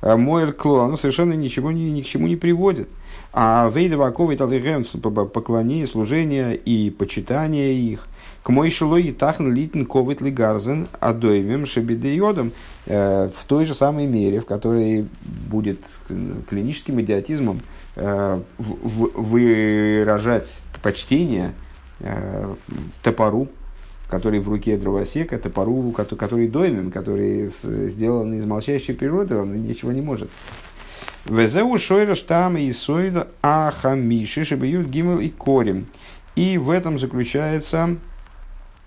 А 0.00 0.16
Моэль 0.16 0.52
кло, 0.52 0.80
оно 0.80 0.96
совершенно 0.96 1.32
ничего 1.32 1.70
ни, 1.70 1.82
ни 1.82 2.02
к 2.02 2.06
чему 2.06 2.26
не 2.26 2.36
приводит. 2.36 2.88
А 3.32 3.70
вейда 3.74 3.96
ваковый 3.96 4.36
поклонение, 4.36 5.86
служение 5.86 6.56
и 6.56 6.90
почитание 6.90 7.74
их, 7.74 8.06
к 8.44 8.50
мой 8.50 8.70
шилой 8.70 9.10
тахн 9.10 9.50
литн 9.50 9.84
ковит 9.84 10.20
гарзен 10.20 10.88
адоевим 11.00 11.64
шебедеодом 11.64 12.52
э, 12.84 13.30
в 13.34 13.44
той 13.46 13.64
же 13.64 13.74
самой 13.74 14.06
мере, 14.06 14.40
в 14.40 14.44
которой 14.44 15.08
будет 15.48 15.80
клиническим 16.50 17.00
идиотизмом 17.00 17.62
э, 17.96 18.40
выражать 18.58 20.58
почтение 20.82 21.54
э, 22.00 22.54
топору, 23.02 23.48
который 24.10 24.40
в 24.40 24.48
руке 24.50 24.76
дровосека, 24.76 25.38
топору, 25.38 25.90
который 25.92 26.46
доймем, 26.46 26.90
который 26.90 27.50
сделан 27.62 28.34
из 28.34 28.44
молчащей 28.44 28.94
природы, 28.94 29.36
он 29.36 29.66
ничего 29.66 29.90
не 29.90 30.02
может. 30.02 30.28
Везеу 31.24 31.78
шойра 31.78 32.14
штам 32.14 32.58
и 32.58 32.70
сойда 32.72 33.26
ахамиши 33.40 34.44
шибают 34.44 34.88
гимел 34.88 35.18
и 35.18 35.30
корим. 35.30 35.86
И 36.36 36.58
в 36.58 36.68
этом 36.68 36.98
заключается 36.98 37.96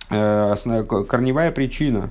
корневая 0.09 1.51
причина 1.51 2.09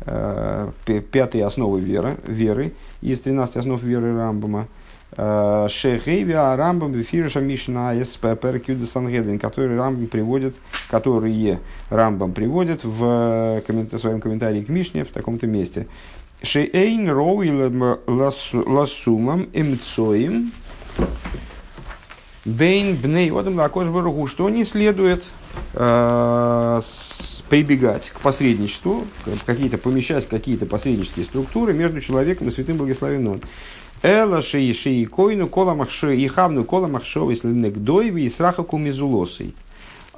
э, 0.00 0.70
пятой 1.12 1.42
основы 1.42 1.80
веры, 1.80 2.16
веры 2.26 2.72
из 3.00 3.20
13 3.20 3.56
основ 3.56 3.82
веры 3.82 4.16
Рамбама– 4.16 4.66
Шехейви 5.16 6.34
Рамбам 6.34 6.92
Бефируша 6.92 7.40
Мишна 7.40 7.92
СППР 8.04 8.60
Сангедрин, 8.86 9.38
который 9.38 9.76
Рамбам 9.76 10.06
приводит, 10.06 10.54
которые 10.90 11.58
Рамбам 11.88 12.32
приводит 12.32 12.84
в 12.84 13.62
коммент, 13.66 13.98
своем 13.98 14.20
комментарии 14.20 14.62
к 14.62 14.68
Мишне 14.68 15.04
в 15.04 15.08
таком-то 15.08 15.46
месте. 15.46 15.86
Шейн 16.42 17.10
Роуи 17.10 17.50
Ласумам 18.06 19.48
Эмцоим 19.54 20.52
Бейн 22.44 22.94
Бней 22.94 23.32
Одам 23.32 23.56
Лакош 23.56 23.88
Баругу, 23.88 24.26
что 24.26 24.48
не 24.48 24.64
следует 24.64 25.24
э, 25.24 25.47
прибегать 27.48 28.10
к 28.10 28.20
посредничеству, 28.20 29.06
какие-то 29.46 29.78
помещать 29.78 30.28
какие-то 30.28 30.66
посреднические 30.66 31.24
структуры 31.24 31.72
между 31.72 32.00
человеком 32.00 32.48
и 32.48 32.50
святым 32.50 32.76
благословенным. 32.76 33.40
Эла 34.02 34.42
шеи 34.42 34.72
шеи 34.72 35.04
койну 35.04 35.48
кола 35.48 35.74
махшо 35.74 36.10
и 36.10 36.26
хавну 36.28 36.64
кола 36.64 36.86
махшо 36.86 37.28
если 37.30 37.52
дойви 37.70 38.24
и 38.24 38.30
сраха 38.30 38.62
кумизулосой. 38.62 39.54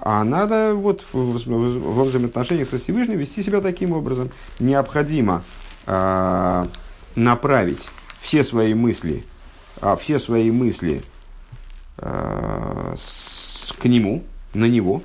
А 0.02 0.24
надо 0.24 0.74
вот 0.74 1.04
во 1.12 2.04
взаимоотношениях 2.04 2.68
со 2.68 2.78
Всевышним 2.78 3.18
вести 3.18 3.42
себя 3.42 3.60
таким 3.60 3.92
образом. 3.92 4.30
Необходимо 4.58 5.42
э, 5.86 6.64
направить 7.16 7.90
все 8.18 8.42
свои 8.42 8.72
мысли, 8.72 9.24
а 9.80 9.96
все 9.96 10.18
свои 10.18 10.50
мысли 10.50 11.02
э, 11.98 12.94
с, 12.96 13.72
к 13.72 13.84
нему, 13.84 14.24
на 14.54 14.64
него, 14.64 15.02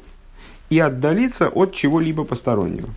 и 0.69 0.79
отдалиться 0.79 1.49
от 1.49 1.73
чего-либо 1.73 2.23
постороннего. 2.23 2.89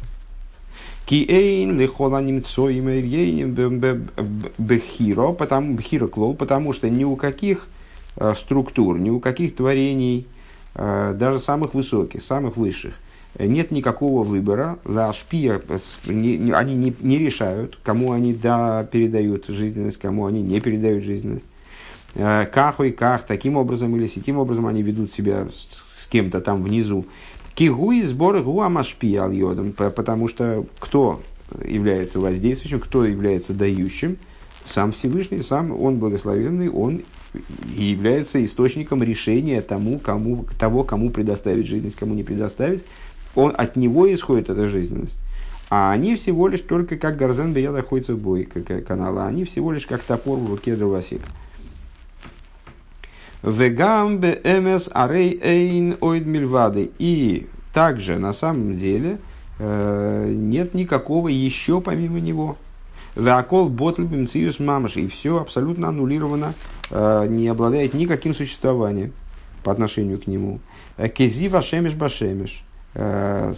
Киэйн 1.07 1.79
лихола 1.79 2.21
немцо 2.21 2.69
бехиро, 4.59 5.33
потому 5.33 5.75
бехиро 5.75 6.07
клоу, 6.07 6.35
потому 6.35 6.73
что 6.75 6.91
ни 6.91 7.05
у 7.05 7.17
каких 7.17 7.69
э, 8.17 8.35
структур, 8.37 8.99
ни 8.99 9.09
у 9.09 9.19
каких 9.19 9.57
творений, 9.57 10.27
э, 10.75 11.15
даже 11.19 11.39
самых 11.39 11.73
высоких, 11.73 12.23
самых 12.23 12.59
высших, 12.59 12.93
нет 13.39 13.71
никакого 13.71 14.23
выбора. 14.23 14.79
Лашпия, 14.85 15.63
они 16.07 16.75
не, 16.75 16.95
не 17.01 17.19
решают, 17.19 17.79
кому 17.83 18.13
они 18.13 18.35
да, 18.35 18.85
передают 18.85 19.47
жизненность, 19.47 19.99
кому 19.99 20.27
они 20.27 20.43
не 20.43 20.61
передают 20.61 21.05
жизненность. 21.05 21.47
Э, 22.15 22.47
каху 22.47 22.85
и 22.85 22.91
ках, 22.91 23.25
таким 23.25 23.57
образом 23.57 23.97
или 23.97 24.07
сяким 24.07 24.39
образом 24.39 24.67
они 24.67 24.83
ведут 24.83 25.13
себя 25.13 25.47
с, 25.51 26.03
с 26.03 26.07
кем-то 26.07 26.41
там 26.41 26.63
внизу. 26.63 27.07
Кигуи 27.59 28.03
сбор 28.03 28.41
гуамашпи 28.41 29.19
йодом, 29.33 29.73
потому 29.73 30.29
что 30.29 30.65
кто 30.79 31.21
является 31.67 32.21
воздействующим, 32.21 32.79
кто 32.79 33.05
является 33.05 33.53
дающим, 33.53 34.17
сам 34.65 34.93
Всевышний, 34.93 35.43
сам 35.43 35.73
он 35.73 35.99
благословенный, 35.99 36.69
он 36.71 37.03
и 37.77 37.83
является 37.83 38.45
источником 38.45 39.03
решения 39.03 39.61
тому, 39.61 39.99
кому, 39.99 40.45
того, 40.57 40.85
кому 40.85 41.11
предоставить 41.11 41.67
жизненность, 41.67 41.97
кому 41.97 42.15
не 42.15 42.23
предоставить. 42.23 42.85
Он, 43.35 43.53
от 43.59 43.75
него 43.75 44.13
исходит 44.15 44.51
эта 44.51 44.69
жизненность. 44.69 45.19
А 45.69 45.91
они 45.91 46.15
всего 46.15 46.47
лишь 46.47 46.61
только 46.61 46.97
как 46.97 47.17
Бея 47.19 47.73
находится 47.73 48.15
в 48.15 48.21
бой 48.21 48.45
канала, 48.45 49.27
они 49.27 49.43
всего 49.43 49.73
лишь 49.73 49.85
как 49.85 50.03
топор 50.03 50.39
в 50.39 50.49
руке 50.49 50.77
дровосека. 50.77 51.27
Вегам 53.43 54.19
бе 54.19 54.41
эмес 54.45 54.91
арей 54.93 55.39
эйн 55.43 55.97
ойд 56.01 56.27
мильвады. 56.27 56.91
И 56.99 57.47
также 57.73 58.19
на 58.19 58.33
самом 58.33 58.77
деле 58.77 59.19
э, 59.59 60.33
нет 60.35 60.75
никакого 60.75 61.29
еще 61.29 61.81
помимо 61.81 62.21
него. 62.21 62.57
Веакол 63.15 63.69
ботль 63.69 64.05
бимциус 64.05 64.59
мамаш. 64.59 64.97
И 64.97 65.09
все 65.09 65.41
абсолютно 65.41 65.89
аннулировано, 65.89 66.55
э, 66.91 67.27
не 67.29 67.49
обладает 67.49 67.95
никаким 67.95 68.35
существованием 68.35 69.13
по 69.63 69.73
отношению 69.73 70.21
к 70.21 70.27
нему. 70.27 70.61
Кези 71.15 71.49
вашемиш 71.49 71.95
башемиш. 71.95 72.65
Э, 72.95 73.53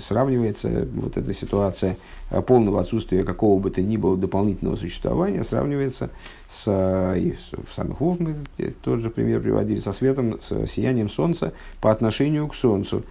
сравнивается 0.00 0.88
вот 0.94 1.18
эта 1.18 1.34
ситуация 1.34 1.98
э, 2.30 2.40
полного 2.40 2.80
отсутствия 2.80 3.22
какого 3.22 3.60
бы 3.60 3.70
то 3.70 3.82
ни 3.82 3.98
было 3.98 4.16
дополнительного 4.16 4.76
существования, 4.76 5.44
сравнивается 5.44 6.08
с, 6.48 6.64
э, 6.66 7.18
и 7.18 7.36
в 7.52 7.74
самых 7.74 8.00
Вов 8.00 8.18
мы 8.20 8.36
тот 8.82 9.00
же 9.00 9.10
пример 9.10 9.42
приводили, 9.42 9.76
со 9.76 9.92
светом, 9.92 10.40
с 10.40 10.66
сиянием 10.66 11.10
Солнца 11.10 11.52
по 11.80 11.90
отношению 11.90 12.48
к 12.48 12.54
Солнцу 12.54 13.04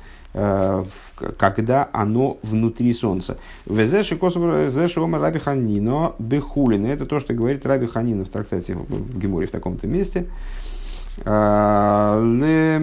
когда 1.38 1.88
оно 1.94 2.40
внутри 2.42 2.92
Солнца. 2.96 3.38
Везеши 3.68 4.16
Косовеши 4.16 5.00
Ома 5.00 5.20
Раби 5.20 5.38
Ханино 5.38 6.14
Бехулин. 6.18 6.88
Это 6.88 7.06
то, 7.06 7.20
что 7.20 7.36
говорит 7.36 7.68
Раби 7.68 7.86
Ханина 7.86 8.26
в 8.26 8.30
трактате 8.30 8.74
в 8.74 9.20
Геморе 9.20 9.46
в 9.46 9.52
таком-то 9.52 9.86
месте. 9.86 10.26
Ле 11.18 12.80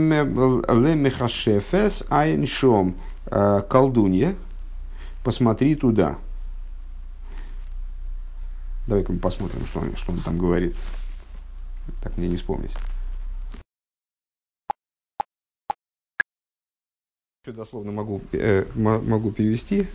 Мехашефес 0.95 2.05
Айншом 2.09 2.95
колдунья, 3.69 4.35
посмотри 5.25 5.75
туда. 5.75 6.19
Давай-ка 8.87 9.13
мы 9.13 9.19
посмотрим, 9.19 9.67
что 9.67 9.81
он, 9.81 9.97
что 9.97 10.13
он 10.13 10.21
там 10.23 10.39
говорит. 10.39 10.75
Так 12.03 12.17
мне 12.17 12.29
не 12.29 12.37
вспомнить. 12.37 12.75
Дословно 17.47 17.91
могу, 17.93 18.21
э, 18.33 18.67
могу 18.75 19.33
перевести 19.33 19.89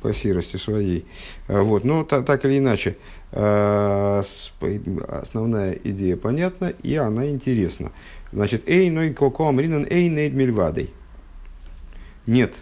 по 0.00 0.12
серости 0.12 0.56
своей. 0.56 1.04
А, 1.48 1.62
вот, 1.62 1.84
но 1.84 2.04
та, 2.04 2.22
так 2.22 2.44
или 2.44 2.58
иначе, 2.58 2.96
э, 3.32 4.22
основная 5.08 5.72
идея 5.84 6.16
понятна, 6.16 6.72
и 6.82 6.96
она 6.96 7.28
интересна. 7.30 7.92
Значит, 8.32 8.68
эй, 8.68 8.90
ной 8.90 9.12
коко 9.12 9.48
амринан, 9.48 9.86
эй, 9.88 10.08
нейд 10.08 10.34
мильвадой. 10.34 10.90
Нет 12.26 12.54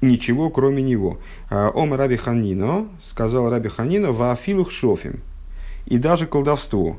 ничего, 0.00 0.50
кроме 0.50 0.82
него. 0.82 1.18
А, 1.48 1.70
Ом 1.70 1.94
Раби 1.94 2.16
Ханино, 2.16 2.88
сказал 3.08 3.48
Раби 3.48 3.68
Ханино, 3.68 4.12
в 4.12 4.30
афилух 4.30 4.70
шофим. 4.70 5.20
И 5.86 5.96
даже 5.96 6.26
колдовство. 6.26 6.98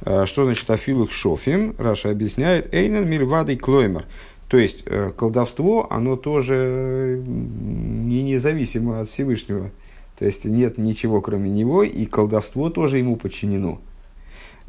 Что 0.00 0.44
значит 0.44 0.68
афилух 0.68 1.12
шофим? 1.12 1.76
Раша 1.78 2.10
объясняет, 2.10 2.74
эйнен 2.74 3.08
мильвадой 3.08 3.56
клоймер. 3.56 4.06
То 4.52 4.58
есть 4.58 4.84
колдовство, 5.16 5.90
оно 5.90 6.16
тоже 6.16 7.22
не 7.26 8.22
независимо 8.22 9.00
от 9.00 9.10
Всевышнего. 9.10 9.70
То 10.18 10.26
есть 10.26 10.44
нет 10.44 10.76
ничего 10.76 11.22
кроме 11.22 11.48
него, 11.48 11.82
и 11.82 12.04
колдовство 12.04 12.68
тоже 12.68 12.98
ему 12.98 13.16
подчинено. 13.16 13.80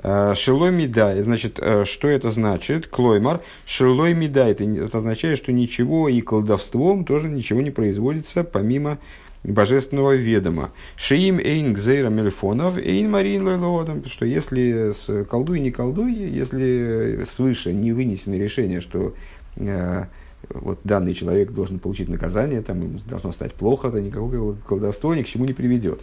Э, 0.02 0.36
шилой 0.38 0.72
медай, 0.72 1.22
значит, 1.22 1.60
э, 1.60 1.84
что 1.84 2.08
это 2.08 2.32
значит? 2.32 2.88
Клоймар, 2.88 3.42
шилой 3.66 4.14
медай, 4.14 4.54
это, 4.54 4.98
означает, 4.98 5.38
что 5.38 5.52
ничего 5.52 6.08
и 6.08 6.22
колдовством 6.22 7.04
тоже 7.04 7.28
ничего 7.28 7.62
не 7.62 7.70
производится 7.70 8.46
помимо 8.46 9.00
божественного 9.44 10.16
ведома. 10.16 10.72
Шиим 10.96 11.40
эйн 11.40 11.74
гзейра 11.74 12.08
мельфонов, 12.10 12.78
эйн 12.78 13.12
марин 13.12 13.46
лойлоодом, 13.46 14.06
что 14.06 14.26
если 14.26 14.94
с, 14.94 15.26
колдуй, 15.26 15.60
не 15.60 15.72
колдуй, 15.72 16.14
если 16.14 17.26
свыше 17.30 17.74
не 17.74 17.92
вынесено 17.92 18.36
решение, 18.36 18.80
что 18.80 19.10
э, 19.10 19.12
вот 19.56 20.80
данный 20.84 21.14
человек 21.14 21.52
должен 21.52 21.80
получить 21.80 22.10
наказание, 22.10 22.62
там 22.62 22.82
ему 22.82 23.00
должно 23.08 23.32
стать 23.32 23.54
плохо, 23.54 23.92
то 23.92 24.02
никакого 24.02 24.56
колдовства 24.68 25.16
ни 25.16 25.24
к 25.24 25.28
чему 25.28 25.46
не 25.46 25.54
приведет. 25.54 26.02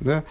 Да? 0.00 0.24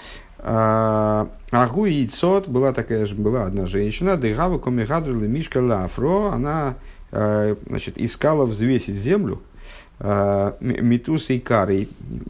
Агу 1.52 1.86
и 1.86 2.06
Цот 2.08 2.48
была 2.48 2.74
такая 2.74 3.06
же, 3.06 3.16
была 3.16 3.46
одна 3.46 3.66
женщина, 3.66 4.18
Дегава 4.18 4.60
Комихадрли 4.60 5.28
Мишка 5.28 5.60
Лафро, 5.60 6.32
она 6.32 6.76
э, 7.12 7.56
значит, 7.66 7.98
искала 7.98 8.46
взвесить 8.46 8.96
землю, 8.96 9.42
э, 10.00 10.54
Митус 10.60 11.30
и 11.30 11.40
Кари, 11.40 11.90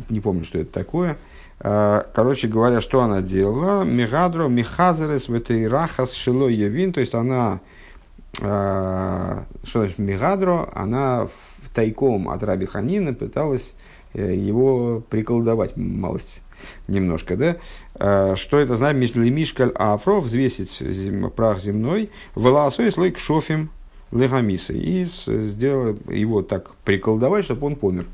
не 0.10 0.22
помню, 0.22 0.46
что 0.46 0.60
это 0.60 0.72
такое, 0.72 1.18
э, 1.60 2.04
Короче 2.14 2.48
говоря, 2.48 2.80
что 2.80 3.02
она 3.02 3.22
делала? 3.22 3.84
Мигадро, 3.84 4.48
Михазерес, 4.48 5.28
в 5.28 5.34
этой 5.34 5.68
рахас 5.68 6.14
шило 6.14 6.48
явин, 6.48 6.94
то 6.94 7.02
есть 7.02 7.14
она, 7.14 7.60
что 8.38 9.46
значит 9.64 10.00
Мигадро, 10.00 10.70
она 10.74 11.28
тайком 11.74 12.30
от 12.30 12.44
Раби 12.44 12.66
Ханина 12.66 13.14
пыталась 13.14 13.76
его 14.14 15.04
приколдовать 15.10 15.76
малость 15.76 16.42
немножко, 16.88 17.36
да? 17.36 17.58
А, 17.96 18.36
что 18.36 18.58
это 18.58 18.78
значит? 18.78 19.16
Мишкаль 19.16 19.72
афро, 19.76 20.20
взвесить 20.20 20.78
зем, 20.80 21.30
прах 21.32 21.60
земной, 21.60 22.10
волосой 22.34 22.92
слой 22.92 23.12
к 23.12 23.18
шофим 23.18 23.70
легамиса. 24.12 24.74
И 24.74 25.06
сделал 25.06 25.98
его 26.10 26.42
так 26.42 26.76
приколдовать, 26.84 27.46
чтобы 27.46 27.68
он 27.68 27.76
помер. 27.76 28.06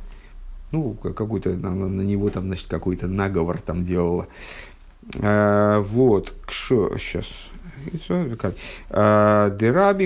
Ну, 0.71 0.93
какой-то, 0.93 1.49
на, 1.49 2.01
него 2.01 2.29
там, 2.29 2.43
значит, 2.43 2.67
какой-то 2.67 3.07
наговор 3.07 3.59
там 3.59 3.85
делала. 3.85 4.27
А, 5.19 5.81
вот, 5.81 6.33
кшо, 6.45 6.97
сейчас, 6.97 7.25
а, 8.89 9.49
Дераби 9.49 10.05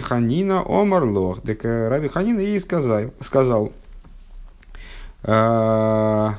Ханина 0.00 0.62
Омар 0.66 1.04
Лох. 1.04 1.40
Раби 1.44 2.08
Ханина 2.08 2.40
ей 2.40 2.60
сказал, 2.60 3.12
сказал 3.20 3.72
а, 5.22 6.38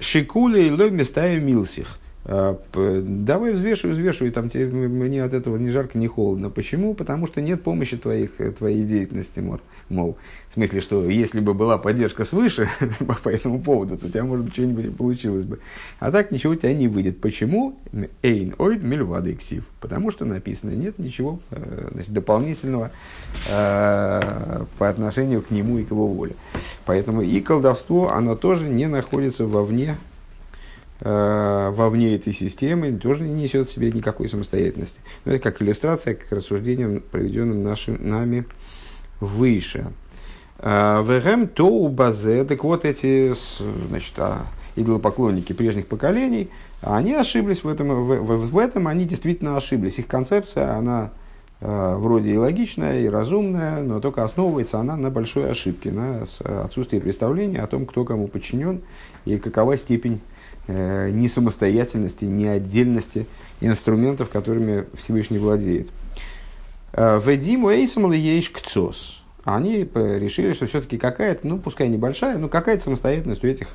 Шикули 0.00 0.62
и 0.62 0.70
лой 0.70 0.90
местами 0.90 1.38
милсих. 1.38 1.98
А, 2.28 2.58
давай 2.74 3.52
взвешивай, 3.52 3.92
взвешивай, 3.92 4.32
там 4.32 4.50
тебе, 4.50 4.66
мне 4.66 5.22
от 5.22 5.32
этого 5.32 5.56
ни 5.58 5.70
жарко, 5.70 5.96
ни 5.96 6.08
холодно. 6.08 6.50
Почему? 6.50 6.92
Потому 6.92 7.28
что 7.28 7.40
нет 7.40 7.62
помощи 7.62 7.96
твоих, 7.96 8.32
твоей 8.58 8.82
деятельности, 8.82 9.38
мол. 9.38 9.60
мол. 9.88 10.16
В 10.50 10.54
смысле, 10.54 10.80
что 10.80 11.08
если 11.08 11.38
бы 11.38 11.54
была 11.54 11.78
поддержка 11.78 12.24
свыше 12.24 12.68
по 13.22 13.28
этому 13.28 13.60
поводу, 13.60 13.96
то 13.96 14.06
у 14.06 14.08
тебя, 14.08 14.24
может 14.24 14.46
быть, 14.46 14.54
что-нибудь 14.54 14.96
получилось 14.96 15.44
бы. 15.44 15.60
А 16.00 16.10
так 16.10 16.32
ничего 16.32 16.54
у 16.54 16.56
тебя 16.56 16.74
не 16.74 16.88
выйдет. 16.88 17.20
Почему? 17.20 17.78
Эйн 18.22 18.56
ойд 18.58 18.82
мельвады 18.82 19.36
ксив. 19.36 19.64
Потому 19.78 20.10
что 20.10 20.24
написано, 20.24 20.70
нет 20.70 20.98
ничего 20.98 21.38
э, 21.52 21.90
значит, 21.92 22.12
дополнительного 22.12 22.90
э, 23.48 24.64
по 24.78 24.88
отношению 24.88 25.42
к 25.42 25.52
нему 25.52 25.78
и 25.78 25.84
к 25.84 25.92
его 25.92 26.08
воле. 26.08 26.34
Поэтому 26.86 27.22
и 27.22 27.40
колдовство, 27.40 28.10
оно 28.10 28.34
тоже 28.34 28.66
не 28.66 28.86
находится 28.86 29.46
вовне 29.46 29.96
Э, 29.96 30.15
вовне 31.00 32.14
этой 32.14 32.32
системы 32.32 32.92
тоже 32.92 33.24
не 33.24 33.42
несет 33.42 33.68
в 33.68 33.72
себе 33.72 33.92
никакой 33.92 34.28
самостоятельности. 34.28 35.00
Но 35.24 35.32
это 35.32 35.42
как 35.42 35.60
иллюстрация, 35.60 36.14
как 36.14 36.32
рассуждение, 36.32 37.00
проведенным 37.00 37.62
нашим, 37.62 37.98
нами 38.08 38.46
выше. 39.20 39.92
Э, 40.58 41.02
Вегем 41.06 41.48
то 41.48 41.68
у 41.68 41.88
базе, 41.88 42.44
так 42.44 42.64
вот 42.64 42.84
эти 42.84 43.32
значит, 43.88 44.14
а, 44.18 44.46
идолопоклонники 44.74 45.52
прежних 45.52 45.86
поколений, 45.86 46.50
они 46.80 47.14
ошиблись 47.14 47.64
в 47.64 47.68
этом, 47.68 47.88
в, 47.88 48.16
в, 48.20 48.50
в 48.50 48.58
этом 48.58 48.88
они 48.88 49.04
действительно 49.04 49.56
ошиблись. 49.56 49.98
Их 49.98 50.06
концепция, 50.06 50.76
она 50.76 51.10
э, 51.60 51.96
вроде 51.96 52.32
и 52.32 52.36
логичная, 52.36 53.00
и 53.00 53.08
разумная, 53.08 53.82
но 53.82 54.00
только 54.00 54.24
основывается 54.24 54.78
она 54.78 54.96
на 54.96 55.10
большой 55.10 55.50
ошибке, 55.50 55.90
на 55.90 56.24
отсутствии 56.44 56.98
представления 56.98 57.60
о 57.60 57.66
том, 57.66 57.86
кто 57.86 58.04
кому 58.04 58.28
подчинен 58.28 58.82
и 59.24 59.38
какова 59.38 59.76
степень 59.76 60.20
э, 60.66 61.10
ни 61.10 61.26
самостоятельности, 61.26 62.24
ни 62.24 62.46
отдельности 62.46 63.26
инструментов, 63.60 64.28
которыми 64.28 64.86
Всевышний 64.96 65.38
владеет. 65.38 65.88
Э, 66.92 67.20
Ведиму 67.24 67.70
эйсам 67.70 68.10
ейш 68.12 68.50
кцос. 68.50 69.22
Они 69.44 69.88
решили, 69.94 70.52
что 70.52 70.66
все-таки 70.66 70.98
какая-то, 70.98 71.46
ну 71.46 71.58
пускай 71.58 71.88
небольшая, 71.88 72.36
но 72.38 72.48
какая-то 72.48 72.82
самостоятельность 72.82 73.44
у 73.44 73.46
этих 73.46 73.68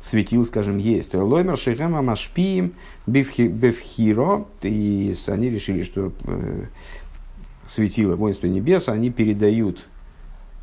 светил, 0.00 0.46
скажем, 0.46 0.78
есть. 0.78 1.14
Лоймер 1.14 1.58
Шехема 1.58 2.02
Машпиим 2.02 2.74
Бевхиро. 3.06 4.44
И 4.62 5.16
они 5.26 5.50
решили, 5.50 5.82
что 5.82 6.12
э, 6.24 6.64
светила 7.66 8.14
воинства 8.14 8.46
небес, 8.46 8.88
они 8.88 9.10
передают 9.10 9.84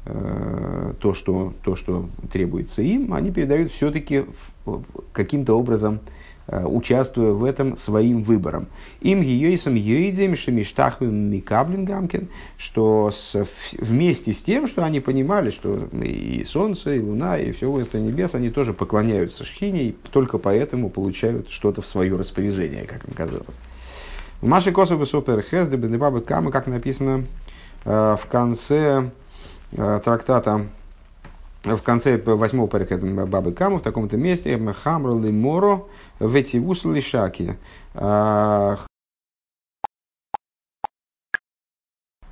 Э, 0.08 0.94
то, 1.00 1.16
что, 1.16 1.54
то, 1.64 1.76
что 1.76 2.08
требуется 2.32 2.84
им, 2.84 3.12
они 3.16 3.32
передают 3.32 3.72
все-таки 3.72 4.26
каким-то 5.14 5.54
образом, 5.58 6.00
э, 6.48 6.64
участвуя 6.66 7.32
в 7.32 7.44
этом 7.44 7.78
своим 7.78 8.24
выбором. 8.24 8.68
Им 9.02 9.22
гиейсом 9.22 9.76
юидем 9.76 10.36
шемиштахвим 10.36 11.14
микаблингамкин, 11.32 12.30
что 12.58 13.12
с, 13.12 13.46
вместе 13.80 14.34
с 14.34 14.42
тем, 14.42 14.68
что 14.68 14.84
они 14.84 15.00
понимали, 15.00 15.50
что 15.50 15.88
и 16.02 16.44
солнце, 16.44 16.96
и 16.96 17.00
луна, 17.00 17.38
и 17.38 17.52
все 17.52 17.70
воинство 17.70 17.98
небес, 17.98 18.36
они 18.36 18.50
тоже 18.50 18.74
поклоняются 18.74 19.46
шхине, 19.46 19.84
и 19.84 19.96
только 20.12 20.38
поэтому 20.38 20.90
получают 20.90 21.50
что-то 21.50 21.82
в 21.82 21.88
свое 21.88 22.16
распоряжение, 22.16 22.86
как 22.86 23.08
им 23.08 23.14
казалось. 23.14 23.56
В 24.42 24.48
Маши 24.48 24.72
Косовы 24.72 25.06
Супер 25.06 25.42
Хес, 25.42 25.70
Кама, 26.26 26.52
как 26.52 26.68
написано 26.68 27.24
э, 27.86 28.16
в 28.20 28.26
конце 28.28 29.10
Э, 29.78 30.00
трактата 30.04 30.68
в 31.66 31.82
конце 31.82 32.18
восьмого 32.18 32.68
парика 32.68 32.98
Бабы 32.98 33.52
Каму, 33.52 33.80
в 33.80 33.82
таком-то 33.82 34.18
месте, 34.18 34.58
Хамру 34.84 35.16
Моро, 35.32 35.84
Ветивус 36.20 36.86
Лишаки. 36.86 37.54
Э, 37.96 38.78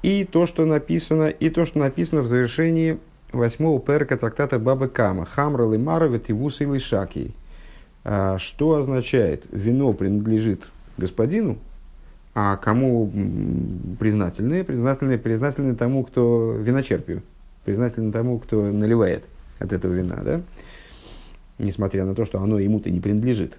и 0.03 0.25
то, 0.25 0.45
что 0.45 0.65
написано, 0.65 1.29
и 1.29 1.49
то, 1.49 1.65
что 1.65 1.79
написано 1.79 2.21
в 2.21 2.27
завершении 2.27 2.99
восьмого 3.31 3.79
перка 3.79 4.17
трактата 4.17 4.59
Бабы 4.59 4.87
Кама. 4.87 5.25
Хамра 5.25 5.69
Лимара 5.69 6.05
Ветивус 6.05 6.61
и 6.61 6.65
Лишаки. 6.65 7.33
Э, 8.03 8.37
что 8.37 8.75
означает, 8.75 9.45
вино 9.51 9.93
принадлежит 9.93 10.69
господину, 10.97 11.57
а 12.35 12.57
кому 12.57 13.11
признательные? 13.99 14.63
Признательные, 14.63 15.17
признательные 15.17 15.75
тому, 15.75 16.03
кто 16.03 16.51
виночерпию 16.53 17.23
признательны 17.65 18.11
тому, 18.11 18.39
кто 18.39 18.61
наливает 18.61 19.25
от 19.59 19.73
этого 19.73 19.93
вина, 19.93 20.21
да? 20.23 20.41
несмотря 21.57 22.05
на 22.05 22.15
то, 22.15 22.25
что 22.25 22.39
оно 22.39 22.59
ему-то 22.59 22.89
не 22.89 22.99
принадлежит. 22.99 23.57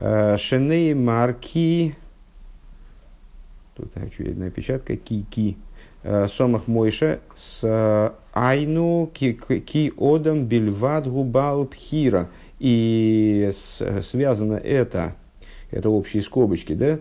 Э, 0.00 0.36
Шеней 0.36 0.94
марки, 0.94 1.96
тут 3.74 3.96
очевидная 3.96 4.50
печатка, 4.50 4.96
ки-ки, 4.96 5.56
э, 6.02 6.26
Сомах 6.28 6.66
Мойша 6.66 7.20
с 7.36 7.60
э, 7.62 8.10
Айну 8.32 9.10
ки 9.12 9.92
одам 9.96 10.46
бельвад 10.46 11.06
губал 11.06 11.66
пхира. 11.66 12.28
И 12.58 13.52
связано 14.02 14.54
это, 14.54 15.14
это 15.70 15.90
общие 15.90 16.22
скобочки, 16.24 16.74
да, 16.74 16.98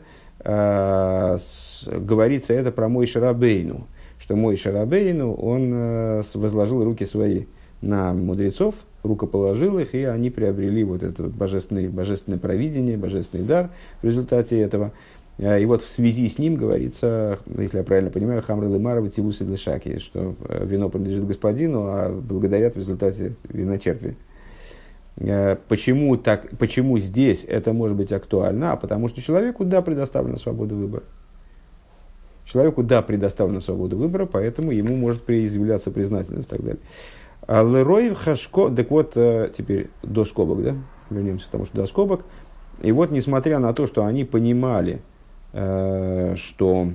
говорится 1.88 2.53
это 2.53 2.71
про 2.71 2.88
Мойша 2.88 3.19
Рабейну 3.19 3.88
что 4.19 4.36
мой 4.36 4.58
Шарабейну, 4.58 5.34
он 5.34 5.71
э, 5.73 6.23
возложил 6.34 6.84
руки 6.84 7.06
свои 7.06 7.45
на 7.82 8.13
мудрецов, 8.13 8.75
рукоположил 9.03 9.80
их, 9.80 9.93
и 9.93 10.03
они 10.03 10.30
приобрели 10.30 10.84
вот 10.84 11.03
это 11.03 11.23
вот 11.23 11.32
божественное, 11.34 11.89
божественное 11.89 12.39
провидение, 12.39 12.97
божественный 12.97 13.45
дар 13.45 13.69
в 14.01 14.06
результате 14.06 14.60
этого. 14.60 14.91
Э, 15.38 15.62
и 15.62 15.65
вот 15.65 15.84
в 15.84 15.88
связи 15.88 16.27
с 16.27 16.39
ним 16.39 16.56
говорится, 16.56 17.39
если 17.58 17.77
я 17.77 17.84
правильно 17.84 18.10
понимаю, 18.10 18.41
Хамры 18.41 18.67
Лемарова 18.67 19.10
Тивусы 19.10 19.43
Длешаки, 19.43 19.99
что 19.99 20.36
э, 20.49 20.65
вино 20.65 20.89
принадлежит 20.89 21.27
господину, 21.27 21.84
а 21.88 22.10
благодарят 22.10 22.75
в 22.75 22.80
результате 22.80 23.36
виночерпи. 23.47 24.15
Почему, 25.67 26.15
так, 26.15 26.47
почему 26.60 26.99
здесь 26.99 27.43
это 27.43 27.73
может 27.73 27.97
быть 27.97 28.12
актуально? 28.12 28.73
А 28.73 28.75
потому 28.75 29.08
что 29.08 29.19
человеку, 29.19 29.65
да, 29.65 29.82
предоставлена 29.82 30.38
свобода 30.38 30.75
выбора. 30.75 31.01
Человеку, 32.51 32.83
да, 32.83 33.01
предоставлена 33.01 33.62
свобода 33.62 33.95
выбора, 33.95 34.25
поэтому 34.25 34.71
ему 34.71 34.95
может 34.95 35.29
изъявляться 35.29 35.91
признательность 35.91 36.47
и 36.47 36.49
так 36.49 36.62
далее. 36.63 36.81
Лероев 37.47 38.17
Хашко, 38.17 38.69
так 38.69 38.89
вот, 38.89 39.13
теперь 39.13 39.89
до 40.01 40.25
скобок, 40.25 40.63
да? 40.63 40.75
Вернемся 41.10 41.47
к 41.47 41.49
тому, 41.49 41.65
что 41.65 41.75
до 41.75 41.86
скобок. 41.88 42.21
И 42.81 42.91
вот, 42.91 43.12
несмотря 43.12 43.60
на 43.60 43.73
то, 43.73 43.86
что 43.86 44.05
они 44.05 44.23
понимали, 44.23 45.01
что 45.51 46.89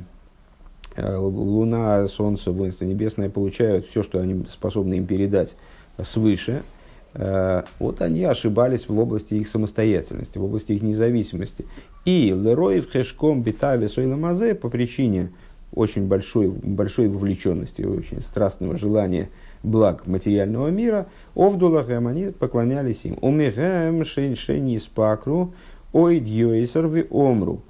Луна, 0.96 2.06
Солнце, 2.08 2.50
воинство 2.50 2.84
небесное 2.84 3.30
получают 3.30 3.86
все, 3.86 4.02
что 4.02 4.20
они 4.20 4.44
способны 4.48 4.94
им 4.94 5.06
передать 5.06 5.56
свыше, 6.02 6.62
Э, 6.62 6.81
вот 7.14 8.00
они 8.00 8.24
ошибались 8.24 8.88
в 8.88 8.98
области 8.98 9.34
их 9.34 9.48
самостоятельности, 9.48 10.38
в 10.38 10.44
области 10.44 10.72
их 10.72 10.82
независимости. 10.82 11.66
И 12.04 12.30
Лероев 12.30 12.90
Хешком 12.90 13.42
Битави 13.42 13.86
Сойламазе 13.86 14.54
по 14.54 14.68
причине 14.68 15.30
очень 15.74 16.06
большой, 16.06 16.48
большой 16.48 17.08
вовлеченности, 17.08 17.82
очень 17.82 18.20
страстного 18.20 18.76
желания 18.76 19.30
благ 19.62 20.06
материального 20.06 20.68
мира, 20.68 21.06
Овдулахем 21.34 22.06
они 22.08 22.26
поклонялись 22.26 23.04
им. 23.04 23.16
Умехем 23.20 24.04
шени 24.04 24.76
спакру, 24.78 25.54
ойд 25.92 26.26
йойсерви 26.26 27.06
омру. 27.10 27.62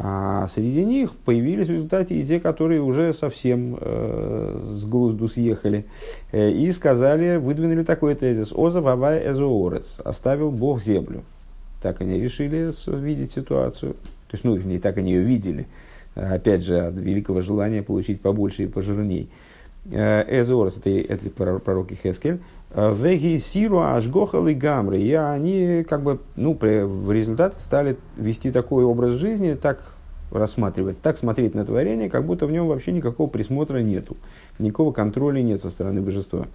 А 0.00 0.46
среди 0.46 0.84
них 0.84 1.16
появились 1.16 1.66
в 1.66 1.72
результате 1.72 2.14
и 2.14 2.24
те, 2.24 2.38
которые 2.38 2.80
уже 2.80 3.12
совсем 3.12 3.76
э, 3.80 4.76
с 4.78 4.84
глузду 4.84 5.26
съехали. 5.26 5.86
Э, 6.30 6.52
и 6.52 6.70
сказали, 6.70 7.36
выдвинули 7.36 7.82
такой 7.82 8.14
тезис. 8.14 8.52
Оза 8.52 8.80
вавай 8.80 9.28
эзоорец. 9.28 9.96
Оставил 10.04 10.52
Бог 10.52 10.80
землю. 10.80 11.24
Так 11.82 12.00
они 12.00 12.20
решили 12.20 12.70
видеть 12.96 13.32
ситуацию. 13.32 13.94
То 13.94 14.34
есть, 14.34 14.44
ну, 14.44 14.56
не 14.56 14.78
так 14.78 14.98
они 14.98 15.14
ее 15.14 15.22
видели. 15.22 15.66
Опять 16.14 16.62
же, 16.62 16.78
от 16.78 16.94
великого 16.94 17.42
желания 17.42 17.82
получить 17.82 18.20
побольше 18.20 18.62
и 18.62 18.66
пожирней. 18.68 19.28
Э, 19.90 20.22
эзоорец, 20.28 20.76
это, 20.76 20.90
это 20.90 21.28
пророк 21.58 21.90
Хескель. 21.90 22.38
Веги 22.74 23.38
сиру 23.38 23.80
ашгохал 23.80 24.46
и 24.46 24.54
гамры. 24.54 25.00
И 25.00 25.12
они 25.12 25.84
как 25.88 26.02
бы, 26.02 26.18
ну, 26.36 26.56
в 26.60 27.12
результате 27.12 27.60
стали 27.60 27.96
вести 28.16 28.50
такой 28.50 28.84
образ 28.84 29.12
жизни, 29.12 29.54
так 29.54 29.94
рассматривать, 30.30 31.00
так 31.00 31.16
смотреть 31.16 31.54
на 31.54 31.64
творение, 31.64 32.10
как 32.10 32.24
будто 32.24 32.46
в 32.46 32.52
нем 32.52 32.68
вообще 32.68 32.92
никакого 32.92 33.30
присмотра 33.30 33.78
нету, 33.78 34.18
никакого 34.58 34.92
контроля 34.92 35.40
нет 35.40 35.62
со 35.62 35.70
стороны 35.70 36.02
божества. 36.02 36.46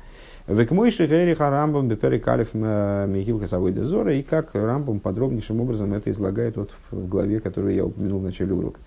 Векмойши 0.48 1.08
Гериха 1.08 1.50
Рамбам 1.50 1.88
Беперикалев 1.88 2.54
Михил 2.54 3.40
Касавой 3.40 3.72
Дезора, 3.72 4.14
и 4.14 4.22
как 4.22 4.54
Рамбам 4.54 5.00
подробнейшим 5.00 5.60
образом 5.60 5.94
это 5.94 6.12
излагает 6.12 6.58
вот 6.58 6.70
в 6.92 7.08
главе, 7.08 7.40
которую 7.40 7.74
я 7.74 7.86
упомянул 7.86 8.20
в 8.20 8.24
начале 8.24 8.54
урока. 8.54 8.80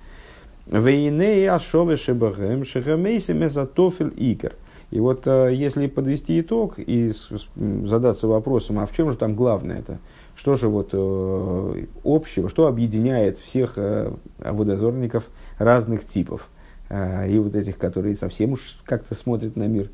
Вейней 0.66 1.48
Ашове 1.48 1.96
Шебахем 1.96 2.64
Шехамейси 2.64 3.32
Мезатофель 3.32 4.12
Икер– 4.16 4.52
и 4.90 5.00
вот 5.00 5.26
э, 5.26 5.50
если 5.52 5.88
подвести 5.88 6.40
итог 6.40 6.74
и 6.78 7.12
задаться 7.56 8.28
вопросом, 8.28 8.78
а 8.78 8.86
в 8.86 8.94
чем 8.94 9.10
же 9.10 9.16
там 9.16 9.34
главное 9.34 9.78
это? 9.78 9.98
Что 10.36 10.54
же 10.54 10.68
вот 10.68 10.90
э, 10.92 11.86
общего, 12.04 12.48
что 12.48 12.66
объединяет 12.66 13.38
всех 13.38 13.72
э, 13.76 14.12
водозорников 14.38 15.24
разных 15.58 16.06
типов? 16.06 16.48
И 16.88 17.36
вот 17.40 17.56
этих, 17.56 17.78
которые 17.78 18.14
совсем 18.14 18.52
уж 18.52 18.78
как-то 18.84 19.16
смотрят 19.16 19.56
на 19.56 19.64
мир 19.66 19.90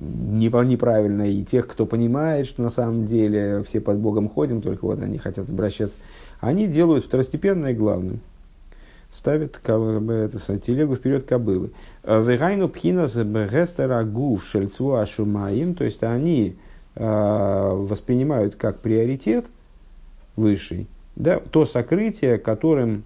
неправильно, 0.00 1.30
и 1.30 1.44
тех, 1.44 1.66
кто 1.66 1.84
понимает, 1.84 2.46
что 2.46 2.62
на 2.62 2.70
самом 2.70 3.04
деле 3.04 3.62
все 3.64 3.82
под 3.82 3.98
Богом 3.98 4.30
ходим, 4.30 4.62
только 4.62 4.86
вот 4.86 5.02
они 5.02 5.18
хотят 5.18 5.50
обращаться, 5.50 5.98
они 6.40 6.68
делают 6.68 7.04
второстепенное 7.04 7.74
главным 7.74 8.20
ставит 9.16 9.56
это, 9.56 10.58
телегу 10.58 10.94
вперед 10.94 11.24
кобылы. 11.24 11.70
Вегайну 12.04 12.68
пхинас 12.68 13.14
бегестера 13.14 14.04
гуф 14.04 14.46
шельцву 14.46 14.94
ашумаим, 14.94 15.74
то 15.74 15.84
есть 15.84 16.02
они 16.02 16.56
э, 16.94 17.70
воспринимают 17.72 18.56
как 18.56 18.80
приоритет 18.80 19.46
высший, 20.36 20.86
да, 21.16 21.40
то 21.40 21.64
сокрытие, 21.64 22.36
которым 22.36 23.04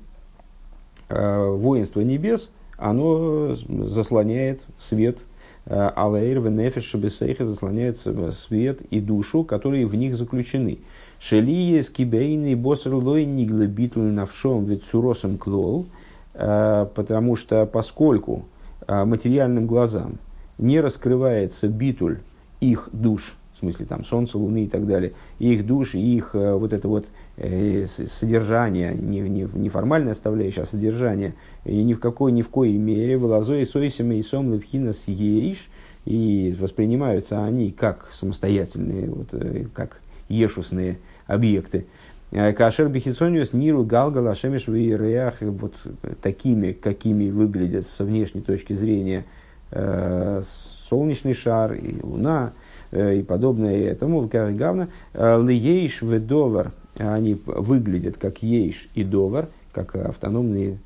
э, 1.08 1.46
воинство 1.46 2.00
небес, 2.00 2.50
оно 2.76 3.54
заслоняет 3.54 4.62
свет 4.78 5.18
Алэйр 5.66 6.40
венефеш 6.40 6.84
шабесейха 6.84 7.44
заслоняет 7.44 8.00
свет 8.00 8.80
и 8.90 8.98
душу, 8.98 9.44
которые 9.44 9.86
в 9.86 9.94
них 9.94 10.16
заключены. 10.16 10.78
Шелие 11.20 11.82
скибейный 11.84 12.56
босрлой 12.56 13.24
ниглебитуль 13.26 14.10
навшом 14.10 14.64
вецуросом 14.64 15.38
клол– 15.38 15.86
Э, 15.96 15.99
потому 16.32 17.36
что 17.36 17.66
поскольку 17.66 18.44
э, 18.86 19.04
материальным 19.04 19.66
глазам 19.66 20.18
не 20.58 20.80
раскрывается 20.80 21.68
битуль 21.68 22.20
их 22.60 22.88
душ, 22.92 23.34
в 23.54 23.58
смысле 23.58 23.86
там 23.86 24.04
солнца, 24.04 24.38
луны 24.38 24.64
и 24.64 24.68
так 24.68 24.86
далее, 24.86 25.12
их 25.38 25.66
душ, 25.66 25.94
их 25.94 26.34
э, 26.34 26.54
вот 26.54 26.72
это 26.72 26.88
вот 26.88 27.06
содержание, 27.36 28.94
не, 28.94 29.20
не, 29.20 29.48
не 29.54 29.68
формальное 29.70 30.12
составляющее, 30.12 30.64
а 30.64 30.66
содержание, 30.66 31.34
и 31.64 31.82
ни 31.82 31.94
в 31.94 32.00
какой, 32.00 32.32
ни 32.32 32.42
в 32.42 32.50
коей 32.50 32.76
мере, 32.76 33.16
вылазой, 33.16 33.64
сойсами 33.66 34.16
и 34.16 34.22
сом 34.22 34.52
левхина 34.52 34.92
съеиш, 34.92 35.70
и 36.04 36.54
воспринимаются 36.60 37.42
они 37.42 37.70
как 37.70 38.08
самостоятельные, 38.12 39.08
вот, 39.08 39.28
как 39.72 40.02
ешусные 40.28 40.98
объекты, 41.26 41.86
Э, 41.86 41.99
Кашер 42.30 42.88
Бехисониус 42.88 43.52
Ниру 43.52 43.84
Галгал 43.84 44.28
Ашемиш 44.28 44.68
Виреях 44.68 45.40
вот 45.40 45.74
такими, 46.22 46.72
какими 46.72 47.28
выглядят 47.28 47.86
со 47.86 48.04
внешней 48.04 48.40
точки 48.40 48.72
зрения 48.72 49.24
э, 49.72 50.42
солнечный 50.88 51.34
шар 51.34 51.72
и 51.72 52.00
луна 52.00 52.52
э, 52.92 53.16
и 53.16 53.22
подобное 53.22 53.76
этому. 53.82 54.28
Гавна 54.28 54.88
Лиейш 55.12 56.02
Ведовар 56.02 56.72
они 56.96 57.34
выглядят 57.46 58.16
как 58.16 58.42
ейш 58.44 58.88
и 58.94 59.02
довар, 59.02 59.48
как 59.72 59.96
автономные 59.96 60.78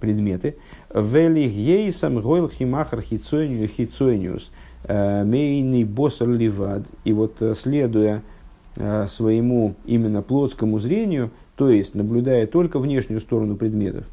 предметы. 0.00 0.56
Велих 0.92 1.52
ейсам 1.52 2.20
гойл 2.20 2.50
химахар 2.50 3.00
хицойниус 3.00 4.50
мейный 4.86 5.84
босар 5.84 6.28
ливад. 6.28 6.82
И 7.04 7.14
вот 7.14 7.36
следуя 7.56 8.20
Э, 8.20 8.39
своему 8.76 9.74
именно 9.84 10.22
плотскому 10.22 10.78
зрению, 10.78 11.30
то 11.56 11.68
есть 11.68 11.94
наблюдая 11.94 12.46
только 12.46 12.78
внешнюю 12.78 13.20
сторону 13.20 13.56
предметов. 13.56 14.06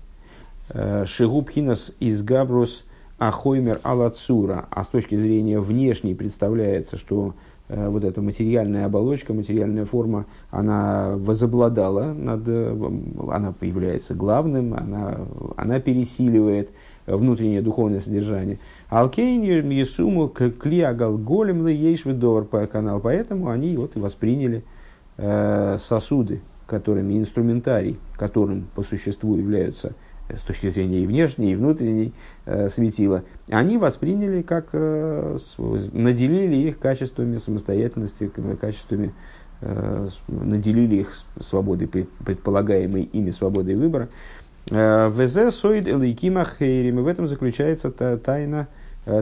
Э, 0.70 1.06
Шигубхинас 1.06 1.94
из 2.00 2.22
Габрус 2.24 2.84
Ахоймер 3.20 3.80
Алацура, 3.84 4.66
а 4.70 4.84
с 4.84 4.88
точки 4.88 5.16
зрения 5.16 5.60
внешней 5.60 6.14
представляется, 6.14 6.98
что 6.98 7.36
э, 7.70 7.88
вот 7.88 8.04
эта 8.04 8.22
материальная 8.22 8.86
оболочка, 8.86 9.34
материальная 9.34 9.86
форма, 9.86 10.26
она 10.52 11.14
возобладала, 11.16 12.14
над, 12.14 12.48
она 12.48 13.54
появляется 13.58 14.14
главным, 14.14 14.74
она, 14.74 15.20
она 15.56 15.80
пересиливает 15.80 16.70
внутреннее 17.06 17.62
духовное 17.62 18.02
содержание. 18.02 18.60
Алкейнир 18.90 19.64
Мьесуму 19.64 20.30
Клиагал 20.30 21.18
Голем 21.18 21.68
Ейшвидовар 21.68 22.46
канал. 22.68 23.02
Поэтому 23.02 23.50
они 23.50 23.76
вот 23.76 23.98
и 23.98 24.00
восприняли 24.00 24.64
э, 25.18 25.78
сосуды, 25.78 26.42
которыми 26.68 27.18
инструментарий, 27.18 28.00
которым 28.16 28.70
по 28.76 28.84
существу 28.84 29.36
являются 29.36 29.92
э, 30.30 30.38
с 30.38 30.42
точки 30.42 30.70
зрения 30.70 31.02
и 31.02 31.08
внешней, 31.08 31.52
и 31.52 31.56
внутренней 31.56 32.14
э, 32.46 32.70
светила, 32.70 33.24
они 33.50 33.78
восприняли 33.78 34.42
как, 34.42 34.70
э, 34.72 35.38
наделили 35.92 36.56
их 36.56 36.80
качествами 36.80 37.40
самостоятельности, 37.40 38.32
качествами, 38.62 39.14
э, 39.60 40.08
наделили 40.30 40.96
их 40.96 41.12
свободой, 41.42 41.90
предполагаемой 41.90 43.04
ими 43.04 43.32
свободой 43.32 43.76
выбора. 43.76 44.08
Э, 44.70 45.10
Везе 45.10 45.52
соид 45.52 45.88
элейким 45.88 46.38
ахейрим. 46.38 47.00
И 47.00 47.02
в 47.02 47.08
этом 47.08 47.28
заключается 47.28 47.92
та, 47.92 48.18
тайна 48.18 48.68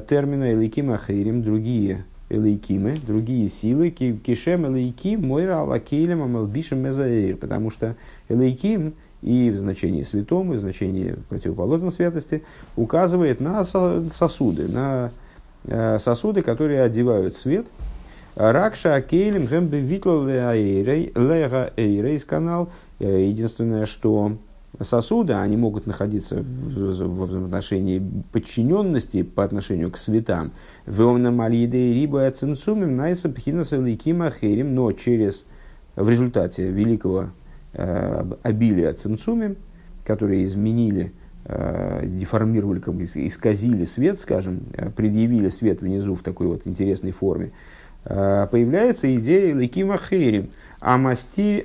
термина 0.08 0.54
элейким 0.54 0.92
ахейрим. 0.92 1.44
Другие 1.44 2.06
элейкимы, 2.30 2.98
другие 3.06 3.50
силы. 3.50 3.90
Кишем 3.92 4.68
элейким 4.68 5.28
мойра 5.28 5.62
алакейлем 5.62 6.24
амалбишем 6.24 6.80
мезаэйр. 6.80 7.38
Потому 7.38 7.70
что 7.70 7.96
элейким 8.30 8.94
и 9.22 9.50
в 9.50 9.58
значении 9.58 10.04
святом, 10.04 10.54
и 10.54 10.58
в 10.58 10.60
значении 10.60 11.16
противоположной 11.30 11.92
святости 11.92 12.44
указывает 12.76 13.40
на 13.40 13.64
сосуды, 13.64 14.68
на 14.68 15.12
э, 15.64 15.98
сосуды, 16.00 16.42
которые 16.42 16.84
одевают 16.84 17.36
свет. 17.36 17.66
Ракша 18.36 18.96
Акейлем 18.96 19.46
Гэмбе 19.46 19.80
Витла 19.80 20.26
Лега 20.54 21.74
Эйрейс 21.76 22.26
канал. 22.26 22.70
Единственное, 23.00 23.86
что 23.86 24.38
сосуды, 24.82 25.34
они 25.34 25.58
могут 25.58 25.88
находиться 25.88 26.42
в, 26.42 26.46
в 26.46 27.46
отношении 27.46 28.02
подчиненности 28.32 29.24
по 29.24 29.44
отношению 29.44 29.92
к 29.92 29.98
светам. 29.98 30.52
Веомнам 30.86 31.42
алиде 31.42 31.94
риба 31.94 32.28
ацинцумим 32.28 32.96
найса 32.96 33.30
пхинаса 33.30 33.78
ликима 33.78 34.32
херим, 34.32 34.76
но 34.76 34.92
через, 34.92 35.46
в 35.96 36.10
результате 36.10 36.70
великого 36.70 37.30
э, 37.74 38.32
обилия 38.44 38.94
цинцумим, 38.94 39.58
которые 40.06 40.44
изменили 40.44 41.14
э, 41.46 42.04
деформировали, 42.06 42.80
как 42.80 42.94
бы 42.94 43.04
исказили 43.04 43.86
свет, 43.86 44.20
скажем, 44.20 44.64
э, 44.74 44.90
предъявили 44.90 45.50
свет 45.50 45.82
внизу 45.82 46.16
в 46.16 46.22
такой 46.22 46.48
вот 46.48 46.62
интересной 46.66 47.12
форме, 47.12 47.52
э, 48.06 48.48
появляется 48.52 49.14
идея 49.16 49.54
Ликима 49.54 49.98
Хейрим, 49.98 50.50
амастирим 50.80 51.64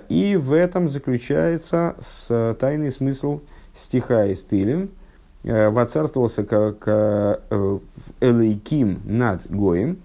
И 0.09 0.39
в 0.41 0.53
этом 0.53 0.89
заключается 0.89 1.95
тайный 2.59 2.91
смысл 2.91 3.41
стиха 3.75 4.27
из 4.27 4.43
Тилин. 4.43 4.91
Воцарствовался 5.45 6.43
как 6.43 6.83
э, 6.87 7.39
Элейким 8.21 9.01
над 9.05 9.49
Гоем, 9.49 9.99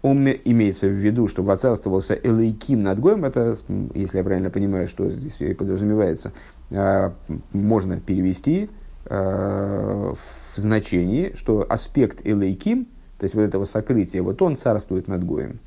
он 0.00 0.28
имеется 0.28 0.86
в 0.86 0.92
виду, 0.92 1.26
что 1.28 1.42
воцарствовался 1.42 2.14
Элейким 2.14 2.84
над 2.84 3.00
Гоем, 3.00 3.24
это, 3.24 3.56
если 3.94 4.18
я 4.18 4.24
правильно 4.24 4.48
понимаю, 4.48 4.86
что 4.88 5.10
здесь 5.10 5.36
подразумевается, 5.56 6.32
можно 6.70 8.00
перевести 8.00 8.70
а, 9.06 10.14
в 10.14 10.60
значении, 10.60 11.32
что 11.34 11.66
аспект 11.68 12.24
Элейким, 12.24 12.86
то 13.18 13.24
есть 13.24 13.34
вот 13.34 13.42
этого 13.42 13.64
сокрытия, 13.64 14.22
вот 14.22 14.40
он 14.40 14.56
царствует 14.56 15.08
над 15.08 15.24
Гоем. 15.24 15.58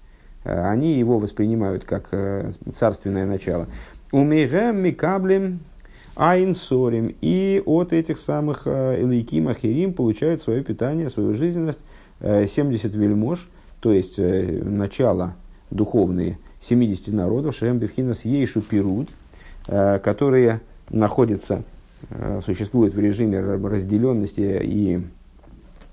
А, 0.45 0.69
они 0.69 0.93
его 0.93 1.19
воспринимают 1.19 1.83
как 1.83 2.09
царственное 2.73 3.25
начало. 3.25 3.67
Умейгэм 4.11 4.77
микаблем 4.77 5.59
айнсорим. 6.15 7.15
И 7.21 7.61
от 7.65 7.91
этих 7.91 8.19
самых 8.19 8.67
Элейким 8.67 9.47
Ахирим 9.47 9.93
получают 9.93 10.41
свое 10.41 10.63
питание, 10.63 11.09
свою 11.09 11.33
жизненность 11.33 11.81
70 12.21 12.93
вельмож– 12.93 13.49
то 13.83 13.91
есть 13.91 14.17
э, 14.17 14.61
начало 14.63 15.35
духовные 15.69 16.39
70 16.61 17.13
народов, 17.13 17.53
Шем 17.53 17.79
Бевхинас 17.79 18.23
Ейшу 18.23 18.61
Пирут, 18.61 19.09
э, 19.67 19.99
которые 19.99 20.61
находятся, 20.93 21.63
э, 22.09 22.39
существуют 22.45 22.93
в 22.93 22.99
режиме 22.99 23.41
разделенности 23.41 24.61
и 24.63 25.01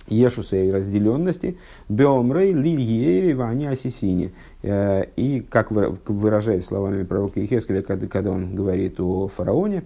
Ешуса 0.06 0.56
и 0.56 0.70
разделенности, 0.70 1.56
Беомрей, 1.88 2.52
Лильери, 2.52 3.32
Вани 3.32 3.66
Асисини. 3.66 4.32
И, 4.62 5.46
как 5.48 5.70
выражает 5.70 6.64
словами 6.64 7.04
пророка 7.04 7.44
Ихескеля, 7.44 7.82
когда, 7.82 8.32
он 8.32 8.56
говорит 8.56 8.98
о 8.98 9.28
фараоне, 9.28 9.84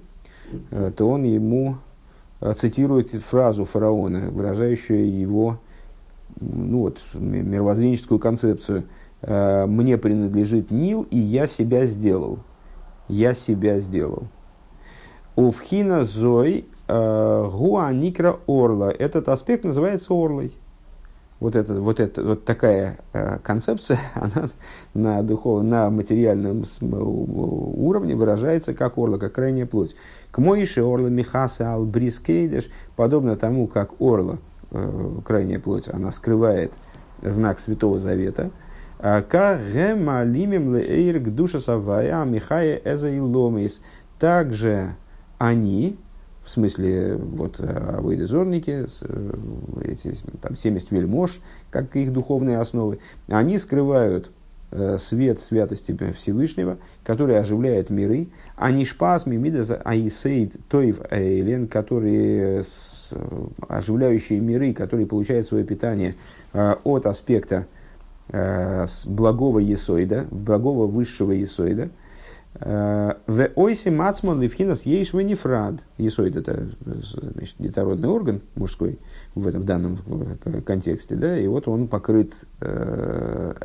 то 0.71 1.11
он 1.11 1.25
ему 1.25 1.77
цитирует 2.57 3.11
фразу 3.11 3.67
фараона, 3.67 4.31
выражающую 4.31 5.15
его 5.15 5.59
ну 6.41 6.81
вот, 6.81 7.01
мировоззренческую 7.15 8.19
концепцию. 8.19 8.85
Э, 9.23 9.67
Мне 9.67 9.99
принадлежит 9.99 10.71
Нил, 10.71 11.07
и 11.11 11.19
я 11.19 11.47
себя 11.47 11.87
сделал. 11.87 12.39
Я 13.09 13.35
себя 13.35 13.79
сделал. 13.79 14.25
Увхина 15.37 16.05
Зой 16.05 16.67
э, 16.89 17.49
Гуа 17.53 17.93
Никра 17.93 18.39
Орла. 18.47 18.91
Этот 18.91 19.29
аспект 19.29 19.65
называется 19.65 20.13
Орлой. 20.13 20.53
Вот, 21.41 21.57
это, 21.57 21.75
вот, 21.75 22.01
это, 22.01 22.23
вот 22.23 22.45
такая 22.45 22.99
э, 23.13 23.39
концепция, 23.43 23.99
она 24.15 24.49
на, 24.95 25.23
духовном, 25.23 25.69
на 25.69 25.91
материальном 25.91 26.65
уровне 26.81 28.15
выражается 28.15 28.73
как 28.73 28.97
орла, 28.97 29.19
как 29.19 29.33
крайняя 29.33 29.67
плоть. 29.67 29.95
К 30.31 30.39
Моише 30.39 30.83
орла 30.83 31.09
Михаса 31.09 31.75
Албрискейдеш, 31.75 32.71
подобно 32.97 33.37
тому, 33.37 33.67
как 33.67 34.01
орла– 34.01 34.39
Э, 34.77 35.21
крайняя 35.25 35.61
плоть, 35.61 35.89
она 35.89 36.11
скрывает 36.11 36.73
знак 37.23 37.61
Святого 37.61 38.01
Завета. 38.01 38.51
А. 38.99 39.23
Также 44.19 44.97
они, 45.39 45.97
в 46.45 46.51
смысле, 46.51 47.17
вот, 47.17 47.61
авойдезорники, 47.61 48.87
э, 49.03 49.35
эти, 49.85 50.15
там, 50.41 50.57
70 50.57 50.91
вельмож, 50.91 51.41
как 51.71 51.95
их 51.97 52.13
духовные 52.13 52.59
основы, 52.59 52.99
они 53.29 53.59
скрывают 53.59 54.31
э, 54.71 54.99
свет 54.99 55.41
святости 55.41 55.97
Всевышнего, 56.17 56.79
который 57.05 57.39
оживляет 57.39 57.91
миры, 57.91 58.29
а 58.57 58.71
не 58.71 58.85
шпас 58.85 59.27
мимидас 59.27 59.71
аисейд 59.85 60.55
тоев 60.69 61.01
эйлен, 61.11 61.69
которые 61.69 62.63
Э, 63.15 63.47
оживляющие 63.69 64.41
миры, 64.41 64.73
которые 64.73 65.07
получают 65.07 65.47
свое 65.47 65.65
питание 65.65 66.15
э, 66.53 66.75
от 66.85 67.07
аспекта 67.07 67.67
э, 68.29 68.87
благого 69.07 69.59
есоида, 69.59 70.27
благого 70.31 70.87
высшего 70.87 71.33
есоида. 71.33 71.91
В 72.61 73.51
ойсе 73.57 73.91
мацман 73.91 74.41
левхинас 74.41 74.87
ейш 74.87 75.13
венифрад. 75.13 75.75
Есоид 75.99 76.37
это 76.37 76.69
значит, 76.85 77.57
детородный 77.59 78.09
орган 78.09 78.43
мужской 78.55 78.99
в 79.35 79.47
этом 79.49 79.65
данном 79.65 79.99
контексте, 80.65 81.17
да, 81.17 81.37
и 81.37 81.49
вот 81.49 81.67
он 81.67 81.89
покрыт, 81.89 82.33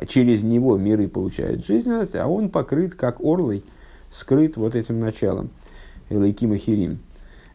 через 0.08 0.42
него 0.42 0.76
миры 0.76 1.06
получают 1.06 1.64
жизненность, 1.64 2.16
а 2.16 2.26
он 2.26 2.48
покрыт 2.48 2.96
как 2.96 3.20
орлой, 3.20 3.62
скрыт 4.10 4.56
вот 4.56 4.74
этим 4.74 4.98
началом. 4.98 5.50
Элайкима 6.08 6.56
хирим. 6.56 6.98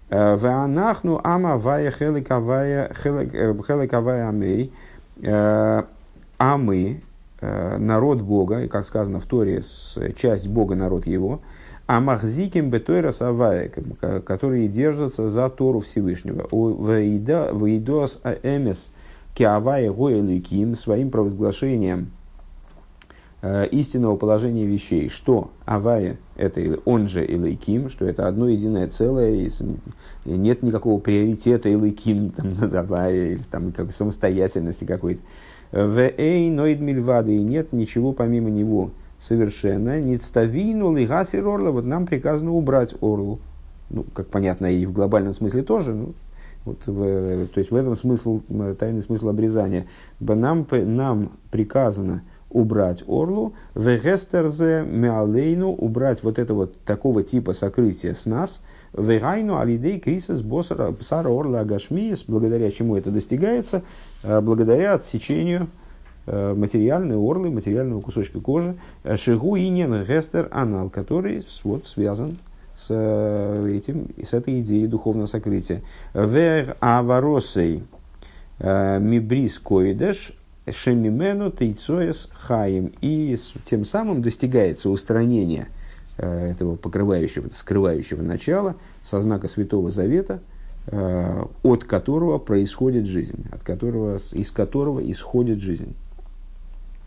Ваанахну 0.10 1.20
ама 1.24 1.58
вая 1.58 1.92
хеликавая 1.92 2.92
э, 3.04 4.28
амей. 4.28 4.72
Э, 5.22 5.84
а 6.38 6.58
мы, 6.58 7.02
э, 7.02 7.05
народ 7.78 8.22
Бога, 8.22 8.64
и 8.64 8.68
как 8.68 8.86
сказано 8.86 9.20
в 9.20 9.26
Торе, 9.26 9.62
часть 10.16 10.48
Бога, 10.48 10.76
народ 10.76 11.06
его, 11.06 11.42
а 11.88 12.00
махзиким 12.00 12.70
бетойра 12.70 13.12
савая, 13.12 13.70
которые 14.26 14.68
держатся 14.68 15.30
за 15.30 15.50
Тору 15.50 15.82
Всевышнего. 15.82 16.48
Вейдос 16.52 18.20
аэмес 18.24 18.92
киавая 19.36 19.92
гоэликим 19.92 20.76
своим 20.76 21.12
провозглашением– 21.12 22.12
Э, 23.48 23.68
истинного 23.68 24.16
положения 24.16 24.66
вещей, 24.66 25.08
что 25.08 25.52
Авая 25.66 26.18
это 26.36 26.80
он 26.84 27.08
же 27.08 27.24
Илайким, 27.24 27.92
что 27.92 28.06
это 28.06 28.28
одно 28.28 28.50
единое 28.50 28.88
целое, 28.88 29.34
и 29.36 29.50
нет 30.26 30.64
никакого 30.64 31.00
приоритета 31.00 31.70
Илайким 31.70 32.32
там, 32.36 32.56
над 32.60 32.74
Авая, 32.74 33.34
или 33.34 33.42
там, 33.52 33.72
как 33.72 33.92
самостоятельности 33.92 34.86
какой-то. 34.86 35.22
В 35.76 36.00
Эй 36.00 36.50
Ноид 36.50 36.80
Мильвады, 36.80 37.36
и 37.36 37.44
нет 37.44 37.74
ничего 37.74 38.14
помимо 38.14 38.50
него 38.50 38.92
совершенно. 39.20 40.00
Ництавину 40.00 40.96
Лигасир 40.96 41.46
Орла, 41.46 41.72
вот 41.72 41.84
нам 41.84 42.06
приказано 42.06 42.54
убрать 42.54 42.96
Орлу. 43.02 43.40
Ну, 43.90 44.06
как 44.14 44.28
понятно, 44.28 44.68
и 44.68 44.86
в 44.86 44.94
глобальном 44.94 45.34
смысле 45.34 45.64
тоже, 45.64 45.94
ну, 45.94 46.14
вот 46.64 46.78
в, 46.86 47.48
то 47.48 47.58
есть 47.58 47.72
в 47.72 47.76
этом 47.76 47.94
смысл, 47.96 48.40
тайный 48.80 49.02
смысл 49.02 49.28
обрезания. 49.28 49.86
Нам, 50.22 50.66
нам 50.72 51.32
приказано 51.52 52.24
убрать 52.56 53.04
орлу, 53.06 53.54
вегестерзе 53.76 54.86
меалейну, 54.88 55.72
убрать 55.72 56.24
вот 56.24 56.40
это 56.40 56.54
вот 56.54 56.80
такого 56.86 57.22
типа 57.22 57.52
сокрытия 57.52 58.14
с 58.14 58.26
нас, 58.26 58.62
вегайну 58.94 59.60
алидей 59.60 60.00
крисис 60.00 60.42
босара 60.42 60.94
орла 61.12 61.60
агашмиес, 61.60 62.24
благодаря 62.26 62.72
чему 62.72 62.96
это 62.96 63.12
достигается, 63.12 63.84
э, 64.24 64.40
благодаря 64.40 64.94
отсечению 64.94 65.68
э, 66.28 66.54
материальной 66.54 67.18
орлы, 67.18 67.52
материального 67.52 68.00
кусочка 68.00 68.40
кожи, 68.40 68.78
шигу 69.16 69.58
инен 69.58 70.06
гестер 70.06 70.48
анал, 70.50 70.90
который 70.90 71.46
вот 71.66 71.86
связан 71.88 72.38
с 72.74 72.90
этим, 72.90 74.08
с 74.24 74.34
этой 74.34 74.62
идеей 74.62 74.88
духовного 74.88 75.28
сокрытия. 75.28 75.82
Вер 76.14 76.78
аваросей 76.80 77.84
э, 78.60 79.00
мибрис 79.00 79.60
коидеш 79.60 80.32
Шемимену 80.70 81.52
Тейцоес 81.52 82.30
Хаим. 82.34 82.92
И 83.02 83.36
тем 83.66 83.86
самым 83.86 84.22
достигается 84.22 84.90
устранение 84.90 85.68
э, 86.18 86.52
этого 86.52 86.76
покрывающего, 86.76 87.50
скрывающего 87.52 88.22
начала 88.22 88.76
со 89.02 89.22
знака 89.22 89.48
Святого 89.48 89.92
Завета, 89.92 90.42
э, 90.88 91.44
от 91.64 91.84
которого 91.84 92.40
происходит 92.40 93.06
жизнь, 93.06 93.46
от 93.52 93.64
которого, 93.64 94.20
из 94.34 94.52
которого 94.52 95.00
исходит 95.12 95.60
жизнь. 95.60 95.96